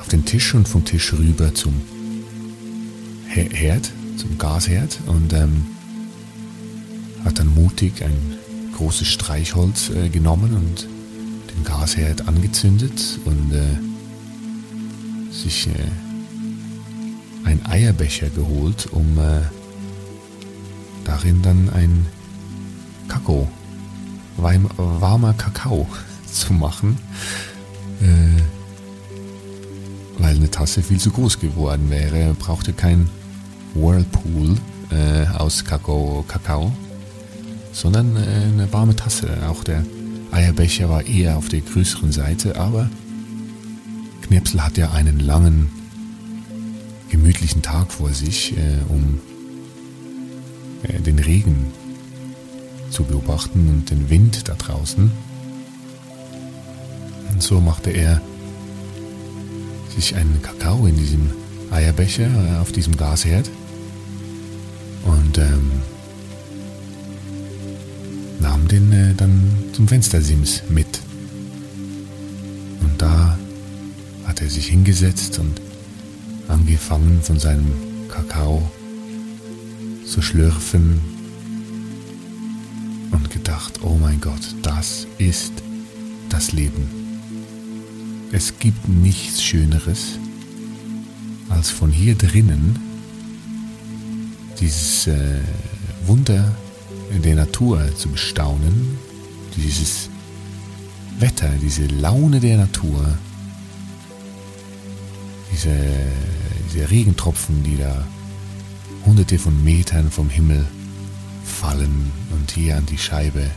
auf 0.00 0.08
den 0.08 0.24
Tisch 0.24 0.54
und 0.54 0.68
vom 0.68 0.84
Tisch 0.84 1.12
rüber 1.12 1.54
zum 1.54 1.80
Herd 3.28 3.92
zum 4.16 4.36
Gasherd 4.36 4.98
und 5.06 5.32
ähm, 5.32 5.66
hat 7.24 7.38
dann 7.38 7.54
mutig 7.54 8.02
ein 8.02 8.34
großes 8.76 9.06
Streichholz 9.08 9.90
äh, 9.90 10.08
genommen 10.08 10.54
und 10.54 10.88
den 11.52 11.64
Gasherd 11.64 12.26
angezündet 12.26 13.18
und 13.24 13.52
äh, 13.52 13.78
sich 15.32 15.68
äh, 15.68 15.72
einen 17.44 17.64
Eierbecher 17.66 18.28
geholt, 18.30 18.88
um 18.92 19.18
äh, 19.18 19.42
darin 21.04 21.42
dann 21.42 21.70
ein 21.70 22.06
Kakao, 23.08 23.48
warmer 24.38 25.34
Kakao 25.34 25.86
zu 26.30 26.52
machen, 26.52 26.98
äh, 28.00 28.40
weil 30.22 30.36
eine 30.36 30.50
Tasse 30.50 30.82
viel 30.82 31.00
zu 31.00 31.10
groß 31.10 31.40
geworden 31.40 31.90
wäre. 31.90 32.18
Er 32.18 32.34
brauchte 32.34 32.72
kein 32.72 33.08
Whirlpool 33.74 34.56
äh, 34.90 35.26
aus 35.36 35.64
Kakao, 35.64 36.24
Kakao, 36.26 36.72
sondern 37.72 38.16
äh, 38.16 38.20
eine 38.20 38.72
warme 38.72 38.96
Tasse. 38.96 39.28
Auch 39.48 39.64
der 39.64 39.84
Eierbecher 40.30 40.88
war 40.88 41.04
eher 41.04 41.36
auf 41.36 41.48
der 41.48 41.60
größeren 41.60 42.12
Seite, 42.12 42.56
aber 42.56 42.90
Knirpsel 44.22 44.62
hat 44.62 44.76
ja 44.76 44.92
einen 44.92 45.20
langen, 45.20 45.70
gemütlichen 47.08 47.62
Tag 47.62 47.92
vor 47.92 48.12
sich, 48.12 48.56
äh, 48.56 48.78
um 48.88 49.20
äh, 50.82 51.00
den 51.00 51.18
Regen 51.18 51.72
zu 52.90 53.04
beobachten 53.04 53.68
und 53.68 53.90
den 53.90 54.10
Wind 54.10 54.48
da 54.48 54.54
draußen. 54.54 55.10
Und 57.30 57.42
so 57.42 57.60
machte 57.60 57.90
er 57.90 58.20
sich 59.94 60.14
einen 60.14 60.40
Kakao 60.42 60.86
in 60.86 60.96
diesem 60.96 61.30
Eierbecher 61.70 62.26
äh, 62.26 62.58
auf 62.60 62.72
diesem 62.72 62.96
Gasherd 62.96 63.50
und 65.04 65.38
ähm, 65.38 65.70
nahm 68.40 68.66
den 68.68 68.92
äh, 68.92 69.14
dann 69.14 69.52
zum 69.72 69.88
Fenstersims 69.88 70.62
mit. 70.68 71.00
Und 72.80 73.00
da 73.00 73.38
hat 74.24 74.40
er 74.40 74.48
sich 74.48 74.66
hingesetzt 74.68 75.38
und 75.38 75.60
angefangen 76.48 77.20
von 77.22 77.38
seinem 77.38 77.72
Kakao 78.08 78.62
zu 80.06 80.22
schlürfen 80.22 81.17
gedacht, 83.28 83.80
oh 83.82 83.96
mein 84.00 84.20
Gott, 84.20 84.54
das 84.62 85.06
ist 85.18 85.52
das 86.28 86.52
Leben. 86.52 86.88
Es 88.32 88.58
gibt 88.58 88.88
nichts 88.88 89.42
Schöneres, 89.42 90.18
als 91.48 91.70
von 91.70 91.90
hier 91.90 92.14
drinnen 92.14 92.78
dieses 94.60 95.06
äh, 95.06 95.40
Wunder 96.06 96.54
der 97.24 97.36
Natur 97.36 97.94
zu 97.96 98.10
bestaunen, 98.10 98.98
dieses 99.56 100.10
Wetter, 101.18 101.50
diese 101.62 101.86
Laune 101.86 102.40
der 102.40 102.58
Natur, 102.58 103.18
diese, 105.52 105.74
diese 106.68 106.90
Regentropfen, 106.90 107.62
die 107.62 107.76
da 107.76 108.06
hunderte 109.06 109.38
von 109.38 109.64
Metern 109.64 110.10
vom 110.10 110.28
Himmel 110.28 110.66
fallen 111.48 112.12
und 112.30 112.50
hier 112.50 112.76
an 112.76 112.86
die 112.86 112.98
Scheibe 112.98 113.50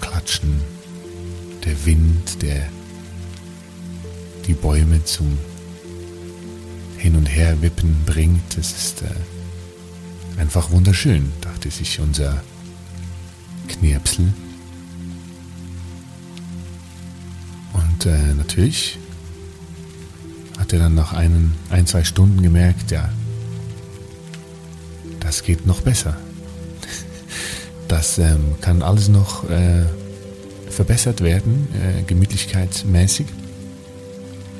klatschen, 0.00 0.60
der 1.64 1.84
Wind, 1.84 2.42
der 2.42 2.68
die 4.46 4.54
Bäume 4.54 5.04
zum 5.04 5.38
Hin 6.98 7.16
und 7.16 7.26
Her 7.26 7.60
wippen 7.60 7.96
bringt, 8.06 8.56
das 8.56 8.72
ist 8.72 9.02
äh, 9.02 10.40
einfach 10.40 10.70
wunderschön, 10.70 11.32
dachte 11.40 11.70
sich 11.70 12.00
unser 12.00 12.42
Knirpsel. 13.68 14.32
Und 17.72 18.06
äh, 18.06 18.34
natürlich 18.34 18.98
hat 20.58 20.72
er 20.72 20.80
dann 20.80 20.94
nach 20.94 21.12
einen, 21.12 21.54
ein, 21.70 21.86
zwei 21.86 22.04
Stunden 22.04 22.42
gemerkt, 22.42 22.90
ja, 22.90 23.08
das 25.20 25.42
geht 25.42 25.66
noch 25.66 25.80
besser. 25.80 26.16
Das 27.92 28.16
ähm, 28.16 28.54
kann 28.62 28.80
alles 28.80 29.10
noch 29.10 29.44
äh, 29.50 29.84
verbessert 30.70 31.20
werden, 31.20 31.68
äh, 31.74 32.02
gemütlichkeitsmäßig. 32.04 33.26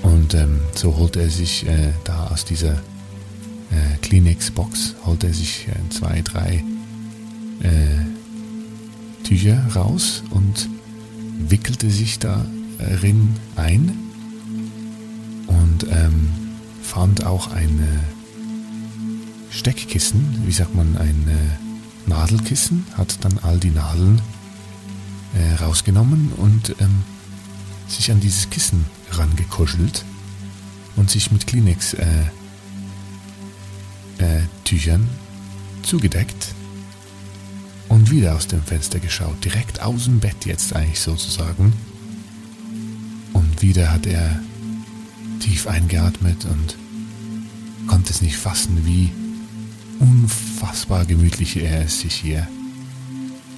Und 0.02 0.34
ähm, 0.34 0.60
so 0.74 0.98
holte 0.98 1.22
er 1.22 1.30
sich 1.30 1.66
äh, 1.66 1.94
da 2.04 2.26
aus 2.26 2.44
dieser 2.44 2.72
äh, 2.72 3.96
Kleenex-Box, 4.02 4.96
holte 5.06 5.28
er 5.28 5.32
sich 5.32 5.66
äh, 5.66 5.88
zwei, 5.88 6.20
drei 6.20 6.62
äh, 7.62 9.24
Tücher 9.24 9.66
raus 9.74 10.22
und 10.28 10.68
wickelte 11.48 11.88
sich 11.88 12.18
darin 12.18 13.34
ein 13.56 13.98
und 15.46 15.86
ähm, 15.90 16.28
fand 16.82 17.24
auch 17.24 17.50
ein 17.50 17.78
äh, 17.80 19.54
Steckkissen, 19.54 20.42
wie 20.44 20.52
sagt 20.52 20.74
man, 20.74 20.98
ein 20.98 21.28
äh, 21.28 21.71
Nadelkissen, 22.06 22.86
hat 22.96 23.24
dann 23.24 23.38
all 23.42 23.58
die 23.58 23.70
Nadeln 23.70 24.20
äh, 25.34 25.62
rausgenommen 25.62 26.32
und 26.36 26.74
ähm, 26.80 27.02
sich 27.88 28.10
an 28.10 28.20
dieses 28.20 28.50
Kissen 28.50 28.84
rangekuschelt 29.10 30.04
und 30.96 31.10
sich 31.10 31.30
mit 31.30 31.46
Kleenex 31.46 31.94
äh, 31.94 32.06
äh, 34.18 34.42
zugedeckt 35.82 36.54
und 37.88 38.10
wieder 38.10 38.34
aus 38.34 38.46
dem 38.46 38.62
Fenster 38.62 38.98
geschaut, 38.98 39.44
direkt 39.44 39.82
aus 39.82 40.04
dem 40.04 40.20
Bett 40.20 40.46
jetzt 40.46 40.74
eigentlich 40.74 41.00
sozusagen. 41.00 41.74
Und 43.34 43.60
wieder 43.60 43.92
hat 43.92 44.06
er 44.06 44.40
tief 45.40 45.66
eingeatmet 45.66 46.46
und 46.46 46.76
konnte 47.86 48.12
es 48.12 48.22
nicht 48.22 48.36
fassen, 48.36 48.86
wie 48.86 49.12
unfassbar 49.98 51.04
gemütlich 51.04 51.56
er 51.56 51.84
es 51.84 52.00
sich 52.00 52.14
hier 52.14 52.46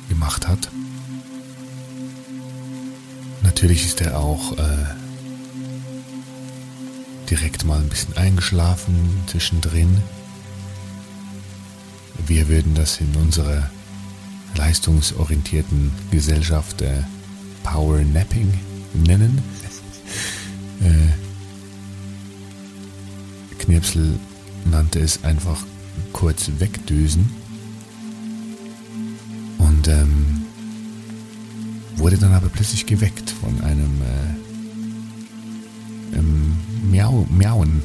gemacht 0.08 0.46
hat. 0.48 0.70
Natürlich 3.42 3.84
ist 3.84 4.00
er 4.00 4.18
auch 4.18 4.56
äh, 4.58 4.86
direkt 7.30 7.64
mal 7.64 7.80
ein 7.80 7.88
bisschen 7.88 8.16
eingeschlafen 8.16 9.22
zwischendrin. 9.26 9.98
Wir 12.26 12.48
würden 12.48 12.74
das 12.74 13.00
in 13.00 13.14
unserer 13.16 13.70
leistungsorientierten 14.56 15.92
Gesellschaft 16.10 16.80
äh, 16.82 17.02
Power 17.62 17.98
Napping 18.00 18.52
nennen. 18.92 19.42
äh, 20.80 21.12
Knirpsel 23.58 24.18
nannte 24.64 25.00
es 25.00 25.24
einfach 25.24 25.64
kurz 26.12 26.50
wegdösen. 26.58 27.30
Und 29.58 29.88
ähm, 29.88 30.42
wurde 31.96 32.18
dann 32.18 32.32
aber 32.32 32.48
plötzlich 32.48 32.86
geweckt 32.86 33.30
von 33.30 33.60
einem 33.62 34.02
äh, 34.02 34.34
ähm, 36.18 36.56
Miau, 36.90 37.26
Miauen. 37.30 37.82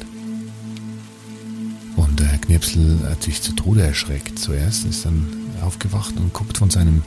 Und 1.96 2.20
der 2.20 2.38
Knirpsel 2.38 3.00
hat 3.08 3.22
sich 3.22 3.42
zu 3.42 3.52
Tode 3.52 3.82
erschreckt. 3.82 4.38
Zuerst 4.38 4.86
ist 4.86 5.04
dann 5.04 5.26
aufgewacht 5.62 6.16
und 6.16 6.32
guckt 6.32 6.58
von 6.58 6.70
seinem 6.70 7.02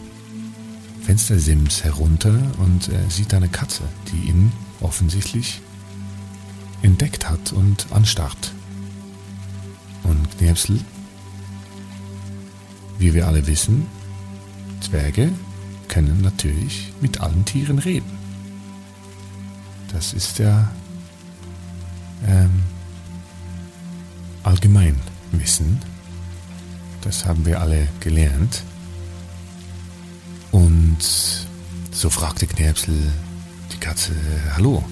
Fenstersims 1.02 1.84
herunter 1.84 2.40
und 2.60 2.90
äh, 2.90 3.10
sieht 3.10 3.34
eine 3.34 3.50
Katze, 3.50 3.84
die 4.12 4.30
ihn 4.30 4.52
offensichtlich 4.80 5.62
entdeckt 6.82 7.30
hat 7.30 7.54
und 7.54 7.88
anstarrt. 7.92 8.54
Und 10.24 10.38
Knirpsel, 10.38 10.80
wie 12.98 13.14
wir 13.14 13.28
alle 13.28 13.46
wissen, 13.46 13.88
Zwerge 14.80 15.34
können 15.90 16.22
natürlich 16.22 16.94
mit 17.02 17.20
allen 17.20 17.44
Tieren 17.44 17.78
reden. 17.78 18.10
Das 19.92 20.14
ist 20.14 20.40
ja 20.40 20.72
ähm, 22.26 22.64
Allgemeinwissen. 24.44 25.82
Das 27.02 27.26
haben 27.26 27.46
wir 27.46 27.60
alle 27.60 27.90
gelernt. 28.00 28.64
Und 30.52 31.00
so 31.92 32.10
fragte 32.10 32.48
Knirpsel 32.48 33.12
die 33.74 33.78
Katze, 33.78 34.14
hallo, 34.56 34.86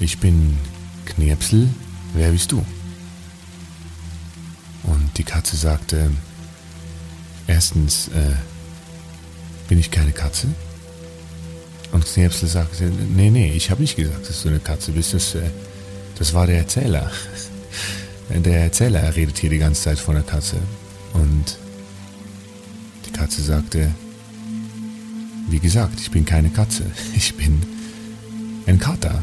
ich 0.00 0.18
bin 0.20 0.56
Knirpsel, 1.04 1.68
wer 2.14 2.30
bist 2.30 2.52
du? 2.52 2.64
Die 5.16 5.24
Katze 5.24 5.56
sagte, 5.56 6.10
erstens, 7.46 8.08
äh, 8.08 8.34
bin 9.68 9.78
ich 9.78 9.90
keine 9.90 10.12
Katze? 10.12 10.48
Und 11.92 12.04
Knirpsel 12.04 12.48
sagte, 12.48 12.84
nee, 12.84 13.30
nee, 13.30 13.52
ich 13.52 13.70
habe 13.70 13.80
nicht 13.80 13.96
gesagt, 13.96 14.28
dass 14.28 14.42
du 14.42 14.48
eine 14.48 14.58
Katze 14.58 14.92
bist. 14.92 15.14
Das, 15.14 15.34
äh, 15.34 15.50
das 16.18 16.34
war 16.34 16.46
der 16.46 16.58
Erzähler. 16.58 17.10
Der 18.28 18.64
Erzähler 18.64 19.14
redet 19.14 19.38
hier 19.38 19.50
die 19.50 19.58
ganze 19.58 19.82
Zeit 19.82 20.00
von 20.00 20.16
der 20.16 20.24
Katze. 20.24 20.56
Und 21.12 21.58
die 23.06 23.12
Katze 23.12 23.40
sagte, 23.40 23.94
wie 25.48 25.60
gesagt, 25.60 26.00
ich 26.00 26.10
bin 26.10 26.24
keine 26.24 26.50
Katze. 26.50 26.84
Ich 27.16 27.36
bin 27.36 27.62
ein 28.66 28.80
Kater. 28.80 29.22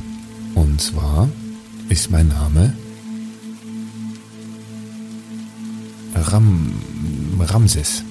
Und 0.56 0.82
zwar 0.82 1.27
ist 1.89 2.12
mein 2.12 2.29
Name 2.29 2.73
Ram, 6.31 6.73
Ramses. 7.39 8.03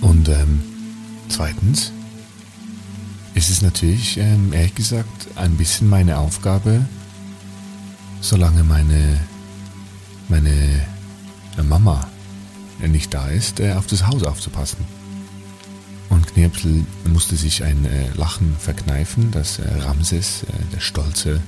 Und 0.00 0.28
ähm, 0.28 0.62
zweitens 1.28 1.92
ist 3.34 3.50
es 3.50 3.62
natürlich, 3.62 4.18
ähm, 4.18 4.52
ehrlich 4.52 4.74
gesagt, 4.74 5.28
ein 5.36 5.56
bisschen 5.56 5.88
meine 5.88 6.18
Aufgabe, 6.18 6.86
solange 8.20 8.64
meine, 8.64 9.20
meine 10.28 10.50
äh, 11.58 11.62
Mama 11.62 12.06
nicht 12.80 13.12
da 13.12 13.28
ist, 13.28 13.60
äh, 13.60 13.72
auf 13.72 13.86
das 13.86 14.06
Haus 14.06 14.22
aufzupassen. 14.22 14.84
Und 16.08 16.26
Knirpsel 16.28 16.84
musste 17.10 17.36
sich 17.36 17.64
ein 17.64 17.84
äh, 17.84 18.10
Lachen 18.14 18.56
verkneifen, 18.58 19.30
dass 19.32 19.58
äh, 19.58 19.68
Ramses, 19.80 20.44
äh, 20.44 20.74
der 20.74 20.80
stolze, 20.80 21.40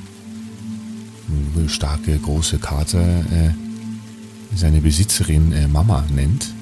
starke, 1.69 2.19
große 2.19 2.59
Kater, 2.59 3.01
äh, 3.01 3.68
seine 4.59 4.81
Besitzerin 4.81 5.53
äh, 5.53 5.69
Mama 5.69 6.05
nennt. 6.13 6.53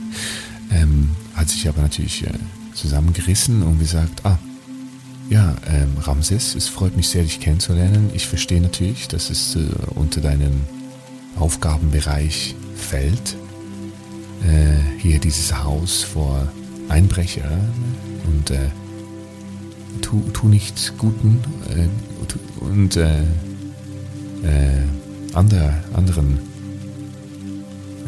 ähm, 0.70 1.10
hat 1.34 1.48
sich 1.48 1.68
aber 1.68 1.80
natürlich 1.80 2.24
äh, 2.26 2.32
zusammengerissen 2.74 3.62
und 3.62 3.78
gesagt, 3.78 4.24
ah, 4.24 4.38
ja, 5.30 5.56
ähm, 5.66 5.96
Ramses, 5.98 6.54
es 6.54 6.68
freut 6.68 6.96
mich 6.96 7.08
sehr, 7.08 7.22
dich 7.22 7.40
kennenzulernen. 7.40 8.10
Ich 8.14 8.26
verstehe 8.26 8.60
natürlich, 8.60 9.08
dass 9.08 9.30
es 9.30 9.56
äh, 9.56 9.60
unter 9.94 10.20
deinen 10.20 10.60
Aufgabenbereich 11.38 12.56
fällt, 12.76 13.36
äh, 14.42 14.98
hier 14.98 15.18
dieses 15.18 15.56
Haus 15.64 16.02
vor 16.02 16.46
Einbrecher 16.88 17.58
und 18.26 18.50
äh, 18.50 18.68
tu, 20.02 20.22
tu 20.34 20.48
nichts 20.48 20.92
Guten 20.98 21.40
äh, 21.70 22.64
und 22.64 22.96
äh, 22.96 23.22
andere, 25.32 25.74
anderen 25.94 26.49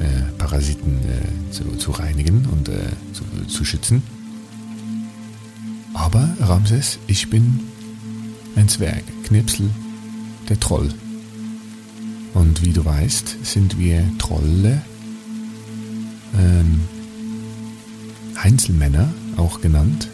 äh, 0.03 0.33
Parasiten 0.39 0.99
äh, 1.05 1.51
zu, 1.53 1.77
zu, 1.77 1.93
reinigen 1.93 2.47
und 2.47 2.69
äh, 2.69 2.73
zu, 3.13 3.25
zu 3.47 3.65
schützen. 3.65 4.03
Aber 5.95 6.29
Ramses, 6.41 6.99
ich 7.07 7.31
bin 7.31 7.61
ein 8.57 8.69
Zwerg, 8.69 9.05
Knipsel, 9.25 9.71
der 10.49 10.59
Troll. 10.59 10.89
Und 12.35 12.65
wie 12.65 12.73
du 12.73 12.85
weißt, 12.85 13.45
sind 13.45 13.79
wir 13.79 14.05
Trolle, 14.19 14.83
ähm, 16.39 16.81
Heinzelmänner 18.43 19.13
auch 19.37 19.61
genannt, 19.61 20.09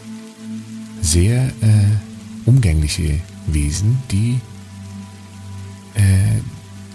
sehr 1.01 1.47
äh, 1.61 2.45
umgängliche 2.45 3.19
Wesen, 3.47 3.97
die 4.11 4.39
äh, 5.95 6.41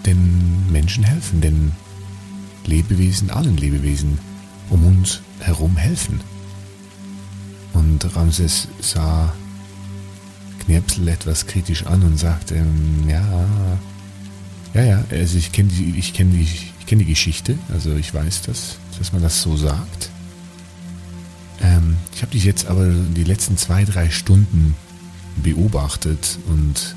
den 0.05 0.71
Menschen 0.71 1.03
helfen, 1.03 1.41
den 1.41 1.71
Lebewesen, 2.65 3.29
allen 3.29 3.57
Lebewesen 3.57 4.17
um 4.69 4.85
uns 4.85 5.21
herum 5.39 5.77
helfen. 5.77 6.19
Und 7.73 8.15
Ramses 8.15 8.67
sah 8.81 9.33
Knirpsel 10.65 11.07
etwas 11.07 11.45
kritisch 11.45 11.85
an 11.85 12.03
und 12.03 12.17
sagte, 12.17 12.55
ja, 13.07 13.47
ja, 14.73 14.83
ja, 14.83 15.03
also 15.11 15.37
ich 15.37 15.51
kenne 15.51 15.69
die, 15.69 15.97
ich 15.97 16.13
kenne 16.13 16.31
die, 16.31 16.43
ich 16.43 16.85
kenne 16.85 17.03
die 17.03 17.09
Geschichte, 17.09 17.57
also 17.71 17.95
ich 17.95 18.13
weiß 18.13 18.43
das, 18.43 18.77
dass 18.97 19.13
man 19.13 19.21
das 19.21 19.41
so 19.41 19.55
sagt. 19.55 20.09
Ähm, 21.61 21.97
ich 22.13 22.21
habe 22.21 22.31
dich 22.31 22.43
jetzt 22.43 22.67
aber 22.67 22.87
die 22.87 23.23
letzten 23.23 23.57
zwei, 23.57 23.85
drei 23.85 24.09
Stunden 24.09 24.75
beobachtet 25.37 26.39
und 26.47 26.95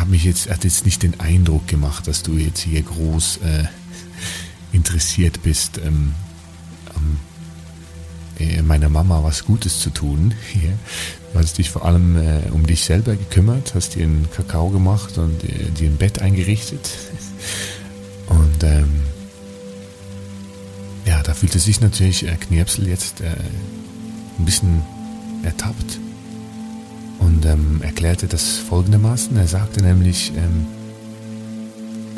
habe 0.00 0.10
mich 0.10 0.24
jetzt, 0.24 0.50
hat 0.50 0.64
jetzt 0.64 0.84
nicht 0.84 1.02
den 1.02 1.20
Eindruck 1.20 1.66
gemacht, 1.68 2.06
dass 2.06 2.22
du 2.22 2.34
jetzt 2.34 2.60
hier 2.60 2.82
groß 2.82 3.38
äh, 3.38 3.64
interessiert 4.72 5.42
bist, 5.42 5.78
ähm, 5.78 6.14
äh, 8.38 8.62
meiner 8.62 8.88
Mama 8.88 9.22
was 9.22 9.44
Gutes 9.44 9.80
zu 9.80 9.90
tun. 9.90 10.34
Hier. 10.52 10.78
Du 11.32 11.38
hast 11.38 11.58
dich 11.58 11.70
vor 11.70 11.84
allem 11.84 12.16
äh, 12.16 12.50
um 12.50 12.66
dich 12.66 12.84
selber 12.84 13.14
gekümmert, 13.14 13.74
hast 13.74 13.94
dir 13.94 14.04
einen 14.04 14.28
Kakao 14.34 14.70
gemacht 14.70 15.18
und 15.18 15.44
äh, 15.44 15.70
dir 15.70 15.88
ein 15.88 15.96
Bett 15.96 16.20
eingerichtet. 16.20 16.90
Und 18.28 18.64
ähm, 18.64 19.02
ja, 21.06 21.22
da 21.22 21.32
fühlte 21.32 21.60
sich 21.60 21.80
natürlich 21.80 22.26
äh, 22.26 22.34
Knirpsel 22.34 22.88
jetzt 22.88 23.20
äh, 23.20 23.36
ein 24.36 24.44
bisschen 24.44 24.82
ertappt 25.44 26.00
und 27.18 27.44
ähm, 27.46 27.80
erklärte 27.82 28.26
das 28.26 28.58
folgendermaßen. 28.58 29.36
Er 29.36 29.46
sagte 29.46 29.82
nämlich, 29.82 30.32
ähm, 30.36 30.66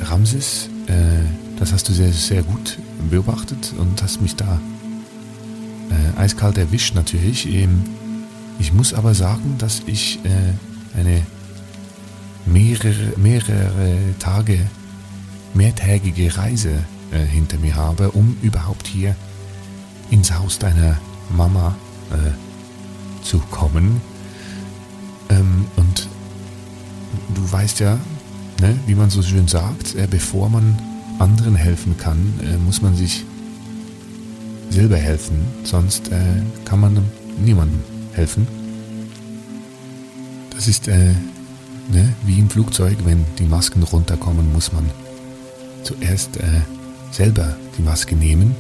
Ramses, 0.01 0.69
äh, 0.87 0.93
das 1.59 1.73
hast 1.73 1.89
du 1.89 1.93
sehr, 1.93 2.13
sehr 2.13 2.43
gut 2.43 2.79
beobachtet 3.11 3.75
und 3.79 4.03
hast 4.03 4.21
mich 4.21 4.37
da 4.37 4.61
äh, 5.91 6.21
eiskalt 6.21 6.59
erwischt 6.59 6.95
natürlich. 6.95 7.47
Ähm, 7.53 7.85
ich 8.59 8.73
muss 8.73 8.95
aber 8.95 9.15
sagen, 9.15 9.57
dass 9.59 9.83
ich 9.87 10.19
äh, 10.25 10.99
eine 10.99 11.23
mehrere, 12.47 13.13
mehrere 13.17 13.97
Tage, 14.19 14.59
mehrtägige 15.55 16.37
Reise 16.37 16.71
äh, 17.13 17.25
hinter 17.25 17.59
mir 17.59 17.77
habe, 17.77 18.11
um 18.11 18.37
überhaupt 18.43 18.87
hier 18.87 19.15
ins 20.11 20.33
Haus 20.33 20.59
deiner 20.59 20.99
Mama 21.31 21.77
äh, 22.11 23.25
zu 23.25 23.39
kommen. 23.51 24.01
Ähm, 25.39 25.67
und 25.77 26.09
du 27.35 27.53
weißt 27.53 27.81
ja, 27.81 27.99
ne, 28.61 28.79
wie 28.87 28.95
man 28.95 29.11
so 29.11 29.23
schön 29.23 29.49
sagt, 29.49 29.95
äh, 29.95 30.07
bevor 30.11 30.49
man 30.49 30.79
anderen 31.19 31.57
helfen 31.57 31.97
kann, 31.97 32.35
äh, 32.43 32.57
muss 32.59 32.83
man 32.83 32.95
sich 32.97 33.25
selber 34.71 34.97
helfen, 34.97 35.47
sonst 35.65 36.09
äh, 36.09 36.43
kann 36.65 36.81
man 36.81 37.03
niemandem 37.43 37.81
helfen. 38.13 38.47
Das 40.55 40.69
ist 40.69 40.89
äh, 40.89 41.15
ne, 41.91 42.13
wie 42.25 42.39
im 42.39 42.51
Flugzeug, 42.51 42.97
wenn 43.05 43.25
die 43.39 43.47
Masken 43.47 43.83
runterkommen, 43.83 44.53
muss 44.53 44.73
man 44.73 44.91
zuerst 45.85 46.37
äh, 46.37 46.61
selber 47.13 47.57
die 47.79 47.83
Maske 47.83 48.15
nehmen, 48.15 48.55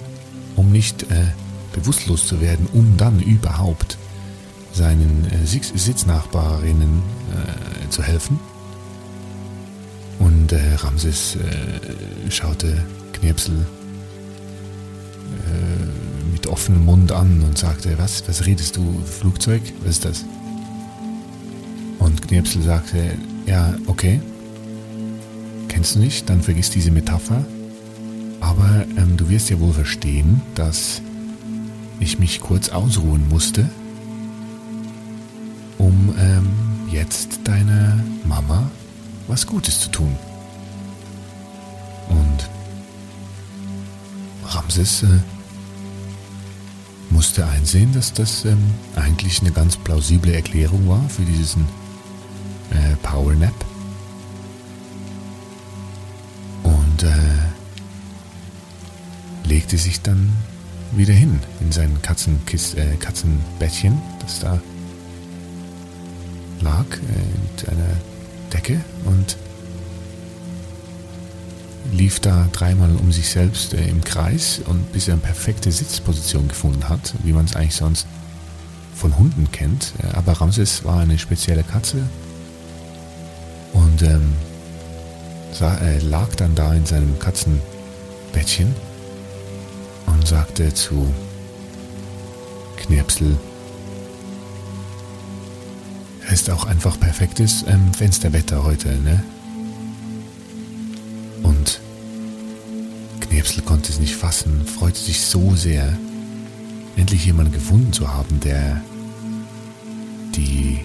um 0.56 0.72
nicht 0.72 1.04
bewusstlos 1.72 2.26
zu 2.26 2.40
werden, 2.40 2.66
um 2.72 2.96
dann 2.96 3.20
überhaupt 3.20 3.98
seinen 4.72 5.26
äh, 5.30 5.46
Sitznachbarinnen 5.46 7.02
äh, 7.32 7.90
zu 7.90 8.02
helfen. 8.02 8.38
Und 10.18 10.52
äh, 10.52 10.74
Ramses 10.76 11.36
schaute 12.28 12.84
Knirpsel 13.12 13.66
mit 16.32 16.46
offenem 16.46 16.84
Mund 16.84 17.12
an 17.12 17.42
und 17.42 17.56
sagte, 17.56 17.96
was, 17.98 18.26
was 18.26 18.46
redest 18.46 18.76
du, 18.76 19.00
Flugzeug, 19.04 19.62
was 19.80 19.90
ist 19.90 20.04
das? 20.04 20.24
Und 21.98 22.22
Knirpsel 22.22 22.62
sagte, 22.62 23.12
ja, 23.46 23.74
okay, 23.86 24.20
kennst 25.68 25.94
du 25.94 26.00
nicht, 26.00 26.28
dann 26.28 26.42
vergiss 26.42 26.70
diese 26.70 26.90
Metapher. 26.90 27.44
Aber 28.40 28.84
ähm, 28.96 29.16
du 29.16 29.28
wirst 29.28 29.50
ja 29.50 29.60
wohl 29.60 29.72
verstehen, 29.72 30.40
dass 30.54 31.02
ich 32.00 32.18
mich 32.18 32.40
kurz 32.40 32.68
ausruhen 32.68 33.28
musste, 33.28 33.68
was 39.28 39.46
Gutes 39.46 39.80
zu 39.80 39.90
tun. 39.90 40.16
Und 42.08 42.48
Ramses 44.44 45.02
äh, 45.04 45.20
musste 47.10 47.46
einsehen, 47.46 47.92
dass 47.92 48.12
das 48.12 48.44
ähm, 48.44 48.58
eigentlich 48.96 49.40
eine 49.40 49.52
ganz 49.52 49.76
plausible 49.76 50.34
Erklärung 50.34 50.88
war 50.88 51.08
für 51.08 51.22
diesen 51.22 51.68
äh, 52.70 52.96
Power 53.02 53.34
Nap. 53.34 53.54
Und 56.62 57.02
äh, 57.02 57.48
legte 59.48 59.78
sich 59.78 60.00
dann 60.00 60.32
wieder 60.92 61.14
hin 61.14 61.40
in 61.60 61.70
sein 61.70 62.00
Katzenkist, 62.02 62.76
äh, 62.76 62.96
Katzenbettchen, 62.96 64.00
das 64.20 64.40
da 64.40 64.58
lag 66.60 66.84
äh, 66.84 67.52
mit 67.52 67.68
einer 67.68 68.17
Decke 68.52 68.80
und 69.04 69.36
lief 71.92 72.20
da 72.20 72.48
dreimal 72.52 72.94
um 72.96 73.12
sich 73.12 73.28
selbst 73.30 73.74
äh, 73.74 73.86
im 73.88 74.02
Kreis 74.02 74.60
und 74.64 74.92
bis 74.92 75.08
er 75.08 75.14
eine 75.14 75.22
perfekte 75.22 75.72
Sitzposition 75.72 76.48
gefunden 76.48 76.88
hat, 76.88 77.14
wie 77.22 77.32
man 77.32 77.44
es 77.46 77.56
eigentlich 77.56 77.76
sonst 77.76 78.06
von 78.94 79.16
Hunden 79.16 79.50
kennt. 79.52 79.94
Äh, 80.02 80.16
aber 80.16 80.32
Ramses 80.32 80.84
war 80.84 81.00
eine 81.00 81.18
spezielle 81.18 81.62
Katze 81.62 81.98
und 83.72 84.02
ähm, 84.02 84.32
sah, 85.52 85.76
äh, 85.78 85.98
lag 86.00 86.34
dann 86.36 86.54
da 86.54 86.74
in 86.74 86.84
seinem 86.84 87.18
Katzenbettchen 87.18 88.74
und 90.06 90.26
sagte 90.26 90.72
zu 90.74 91.12
Knirpsel, 92.76 93.36
ist 96.32 96.50
auch 96.50 96.64
einfach 96.64 96.98
perfektes 97.00 97.64
ähm, 97.66 97.92
Fensterwetter 97.94 98.62
heute, 98.64 98.88
ne? 99.00 99.22
Und 101.42 101.80
Knirpsel 103.20 103.62
konnte 103.62 103.90
es 103.90 103.98
nicht 103.98 104.14
fassen, 104.14 104.66
freute 104.66 104.98
sich 104.98 105.22
so 105.22 105.54
sehr, 105.56 105.96
endlich 106.96 107.24
jemanden 107.24 107.52
gefunden 107.52 107.92
zu 107.92 108.12
haben, 108.12 108.40
der 108.40 108.82
die, 110.34 110.80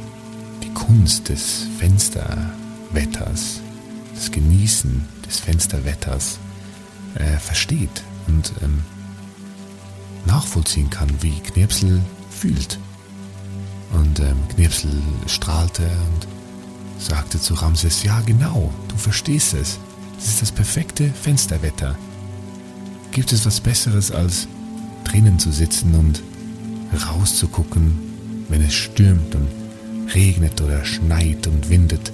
die 0.64 0.74
Kunst 0.74 1.30
des 1.30 1.68
Fensterwetters, 1.78 3.62
das 4.14 4.32
Genießen 4.32 5.06
des 5.28 5.40
Fensterwetters 5.40 6.40
äh, 7.16 7.38
versteht 7.38 8.04
und 8.28 8.54
ähm, 8.62 8.84
nachvollziehen 10.26 10.90
kann, 10.90 11.10
wie 11.22 11.40
Knirpsel 11.40 12.02
fühlt. 12.30 12.80
Und 13.94 14.20
ähm, 14.20 14.38
Knirpsel 14.54 14.92
strahlte 15.28 15.84
und 15.84 16.28
sagte 17.00 17.40
zu 17.40 17.54
Ramses, 17.54 18.04
ja 18.04 18.22
genau, 18.22 18.72
du 18.88 18.98
verstehst 18.98 19.54
es. 19.54 19.80
Es 20.18 20.28
ist 20.30 20.42
das 20.42 20.52
perfekte 20.52 21.10
Fensterwetter. 21.10 21.98
Gibt 23.12 23.32
es 23.32 23.46
was 23.46 23.60
Besseres 23.60 24.12
als 24.12 24.48
drinnen 25.04 25.38
zu 25.38 25.52
sitzen 25.52 25.96
und 25.96 26.22
rauszugucken, 27.08 27.98
wenn 28.50 28.62
es 28.62 28.74
stürmt 28.74 29.36
und 29.36 29.48
regnet 30.14 30.62
oder 30.62 30.84
schneit 30.86 31.46
und 31.48 31.70
windet? 31.70 32.12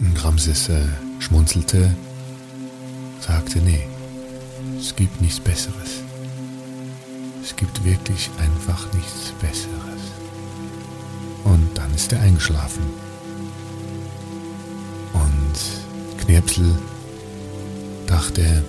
Und 0.00 0.24
Ramses 0.24 0.68
äh, 0.70 0.86
schmunzelte, 1.18 1.94
sagte, 3.20 3.58
nee, 3.58 3.86
es 4.78 4.96
gibt 4.96 5.20
nichts 5.20 5.40
Besseres. 5.40 6.02
Es 7.42 7.56
gibt 7.56 7.84
wirklich 7.84 8.30
einfach 8.38 8.92
nichts 8.92 9.32
Besseres. 9.40 10.00
Und 11.44 11.68
dann 11.74 11.94
ist 11.94 12.12
er 12.12 12.20
eingeschlafen. 12.20 12.82
Und 15.12 16.24
Knirpsel 16.24 16.74
dachte, 18.06 18.64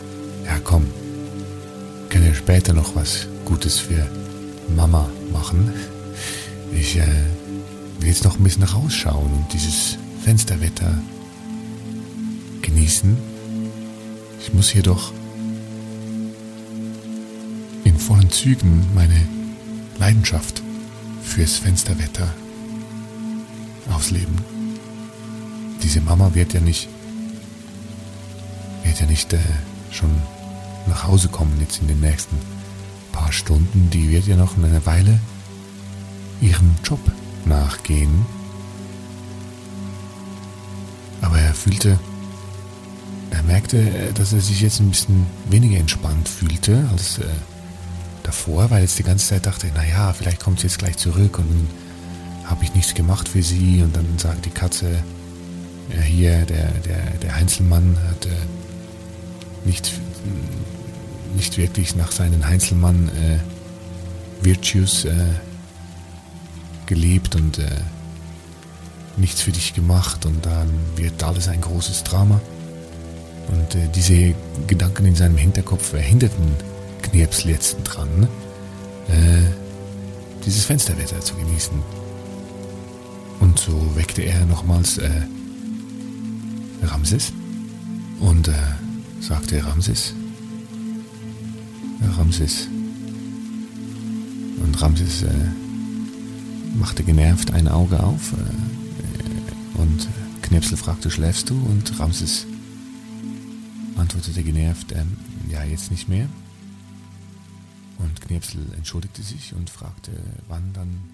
ja 0.46 0.60
komm, 0.64 0.86
kann 2.10 2.26
ja 2.26 2.34
später 2.34 2.74
noch 2.74 2.96
was 2.96 3.28
Gutes 3.46 3.80
für 3.80 4.08
Mama 4.76 5.10
machen. 5.32 5.74
Ich 6.74 6.98
äh, 6.98 7.08
will 8.00 8.10
jetzt 8.10 8.24
noch 8.24 8.38
ein 8.38 8.44
bisschen 8.44 8.64
rausschauen 8.64 9.32
und 9.34 9.54
dieses 9.54 9.98
Fensterwetter 10.24 10.98
genießen. 12.62 13.18
Ich 14.40 14.54
muss 14.54 14.70
hier 14.70 14.84
doch 14.84 15.12
in 17.92 18.00
vollen 18.00 18.32
Zügen 18.32 18.86
meine 18.96 19.28
Leidenschaft 20.00 20.62
fürs 21.22 21.58
Fensterwetter 21.58 22.34
ausleben. 23.94 24.36
Diese 25.84 26.00
Mama 26.00 26.34
wird 26.34 26.54
ja 26.54 26.62
nicht, 26.62 26.88
wird 28.84 29.00
ja 29.00 29.06
nicht 29.06 29.34
äh, 29.34 29.40
schon 29.92 30.10
nach 30.88 31.06
Hause 31.06 31.28
kommen 31.28 31.58
jetzt 31.60 31.82
in 31.82 31.88
den 31.88 32.00
nächsten 32.00 32.38
paar 33.12 33.32
Stunden. 33.32 33.90
Die 33.90 34.10
wird 34.10 34.26
ja 34.26 34.38
noch 34.38 34.58
eine 34.58 34.86
Weile 34.86 35.20
ihrem 36.40 36.76
Job 36.84 37.00
nachgehen. 37.44 38.26
Aber 41.22 41.40
er 41.40 41.54
fühlte, 41.54 42.00
er 43.32 43.44
merkte, 43.44 43.78
äh, 43.78 44.14
dass 44.14 44.32
er 44.32 44.40
sich 44.40 44.62
jetzt 44.62 44.80
ein 44.80 44.92
bisschen 44.92 45.26
weniger 45.50 45.78
entspannt 45.78 46.30
fühlte 46.30 46.88
als 46.92 47.18
äh, 47.18 47.26
davor, 48.32 48.72
weil 48.72 48.82
jetzt 48.82 48.98
die 48.98 49.04
ganze 49.04 49.28
Zeit 49.28 49.46
dachte, 49.46 49.68
naja, 49.76 50.14
vielleicht 50.14 50.42
kommt 50.42 50.62
sie 50.62 50.68
jetzt 50.68 50.80
gleich 50.80 50.96
zurück 50.96 51.38
und 51.38 51.50
dann 51.50 51.68
habe 52.46 52.64
ich 52.64 52.74
nichts 52.74 52.94
gemacht 52.94 53.28
für 53.28 53.44
sie 53.44 53.84
und 53.84 53.94
dann 53.94 54.08
sagt 54.18 54.46
die 54.46 54.52
Katze, 54.52 55.04
ja, 55.94 56.02
hier, 56.02 56.46
der, 56.46 56.72
der, 56.88 57.04
der 57.22 57.36
Heinzelmann 57.36 57.98
hat 58.10 58.26
äh, 58.28 58.30
nicht, 59.66 59.92
nicht 61.36 61.58
wirklich 61.58 61.96
nach 61.98 62.14
seinen 62.14 62.48
Heinzelmann 62.48 63.10
äh, 63.10 64.46
Virtues 64.46 65.04
äh, 65.04 65.12
gelebt 66.86 67.36
und 67.36 67.60
äh, 67.60 67.68
nichts 69.18 69.42
für 69.42 69.52
dich 69.52 69.74
gemacht 69.74 70.26
und 70.26 70.46
dann 70.46 70.70
wird 70.96 71.22
alles 71.22 71.50
ein 71.50 71.60
großes 71.60 72.06
Drama. 72.06 72.40
Und 73.50 73.76
äh, 73.76 73.90
diese 73.94 74.34
Gedanken 74.68 75.06
in 75.06 75.16
seinem 75.16 75.36
Hinterkopf 75.36 75.90
verhinderten 75.90 76.71
Knirps 77.12 77.44
jetzt 77.44 77.78
dran, 77.84 78.28
äh, 79.10 79.44
dieses 80.46 80.66
Fensterwetter 80.66 81.20
zu 81.20 81.36
genießen. 81.36 81.78
Und 83.42 83.60
so 83.60 83.96
weckte 83.96 84.22
er 84.22 84.46
nochmals 84.46 84.98
äh, 84.98 85.10
Ramses 86.84 87.34
und 88.20 88.48
äh, 88.48 88.54
sagte 89.20 89.64
Ramses, 89.66 90.14
Ramses. 92.18 92.68
Und 94.64 94.82
Ramses 94.82 95.24
äh, 95.24 95.28
machte 96.76 97.04
genervt 97.04 97.52
ein 97.52 97.68
Auge 97.68 98.02
auf 98.02 98.34
äh, 98.34 99.80
und 99.82 100.08
Knirpsel 100.42 100.78
fragte, 100.78 101.12
schläfst 101.12 101.50
du? 101.50 101.56
Und 101.56 102.00
Ramses 102.00 102.46
antwortete 103.98 104.44
genervt, 104.44 104.94
ähm, 104.94 105.18
ja, 105.50 105.64
jetzt 105.64 105.92
nicht 105.92 106.08
mehr. 106.08 106.28
Und 108.04 108.20
Knirpsel 108.22 108.74
entschuldigte 108.74 109.22
sich 109.22 109.54
und 109.54 109.70
fragte, 109.70 110.12
wann 110.48 110.74
dann. 110.74 111.10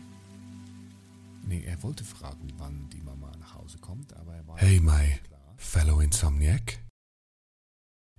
Nee, 1.45 1.63
er 1.63 1.82
wollte 1.84 2.04
fragen, 2.04 2.54
wann 2.58 2.89
die 2.89 3.02
Mama 3.02 3.32
nach 3.38 3.56
Hause 3.56 3.78
kommt, 3.78 4.13
aber 4.13 4.36
er 4.36 4.47
war. 4.47 4.58
Hey, 4.58 4.80
my 4.80 5.19
fellow 5.58 6.00
Insomniac. 6.00 6.84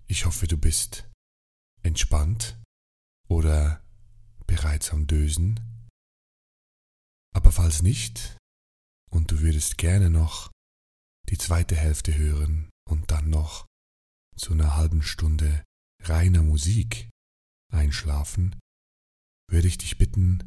Ich 0.06 0.24
hoffe, 0.24 0.46
du 0.46 0.56
bist 0.56 1.08
entspannt 1.82 2.58
oder 3.28 3.82
bereits 4.46 4.90
am 4.90 5.06
Dösen. 5.06 5.60
Aber 7.34 7.52
falls 7.52 7.82
nicht 7.82 8.36
und 9.10 9.30
du 9.30 9.40
würdest 9.40 9.78
gerne 9.78 10.10
noch 10.10 10.50
die 11.28 11.38
zweite 11.38 11.76
Hälfte 11.76 12.16
hören 12.16 12.70
und 12.88 13.10
dann 13.10 13.30
noch 13.30 13.66
zu 14.36 14.52
einer 14.52 14.76
halben 14.76 15.02
Stunde 15.02 15.62
reiner 16.02 16.42
Musik 16.42 17.08
einschlafen, 17.72 18.58
würde 19.50 19.68
ich 19.68 19.78
dich 19.78 19.98
bitten, 19.98 20.42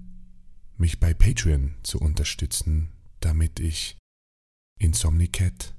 mich 0.77 0.99
bei 0.99 1.13
Patreon 1.13 1.75
zu 1.83 1.99
unterstützen, 1.99 2.91
damit 3.19 3.59
ich 3.59 3.97
Insomnicat 4.79 5.75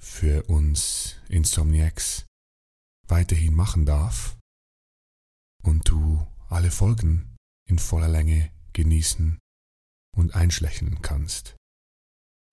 für 0.00 0.44
uns 0.44 1.16
Insomniacs 1.28 2.24
weiterhin 3.08 3.54
machen 3.54 3.86
darf 3.86 4.38
und 5.62 5.88
du 5.88 6.26
alle 6.48 6.70
Folgen 6.70 7.36
in 7.68 7.78
voller 7.78 8.08
Länge 8.08 8.50
genießen 8.72 9.38
und 10.16 10.34
einschlächen 10.34 11.02
kannst. 11.02 11.56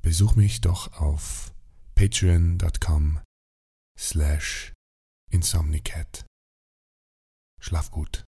Besuch 0.02 0.36
mich 0.36 0.62
doch 0.62 0.94
auf 1.00 1.54
patreon.com 1.96 3.22
slash 3.98 4.74
insomnicat. 5.32 6.26
Schlaf 7.64 7.92
gut. 7.92 8.26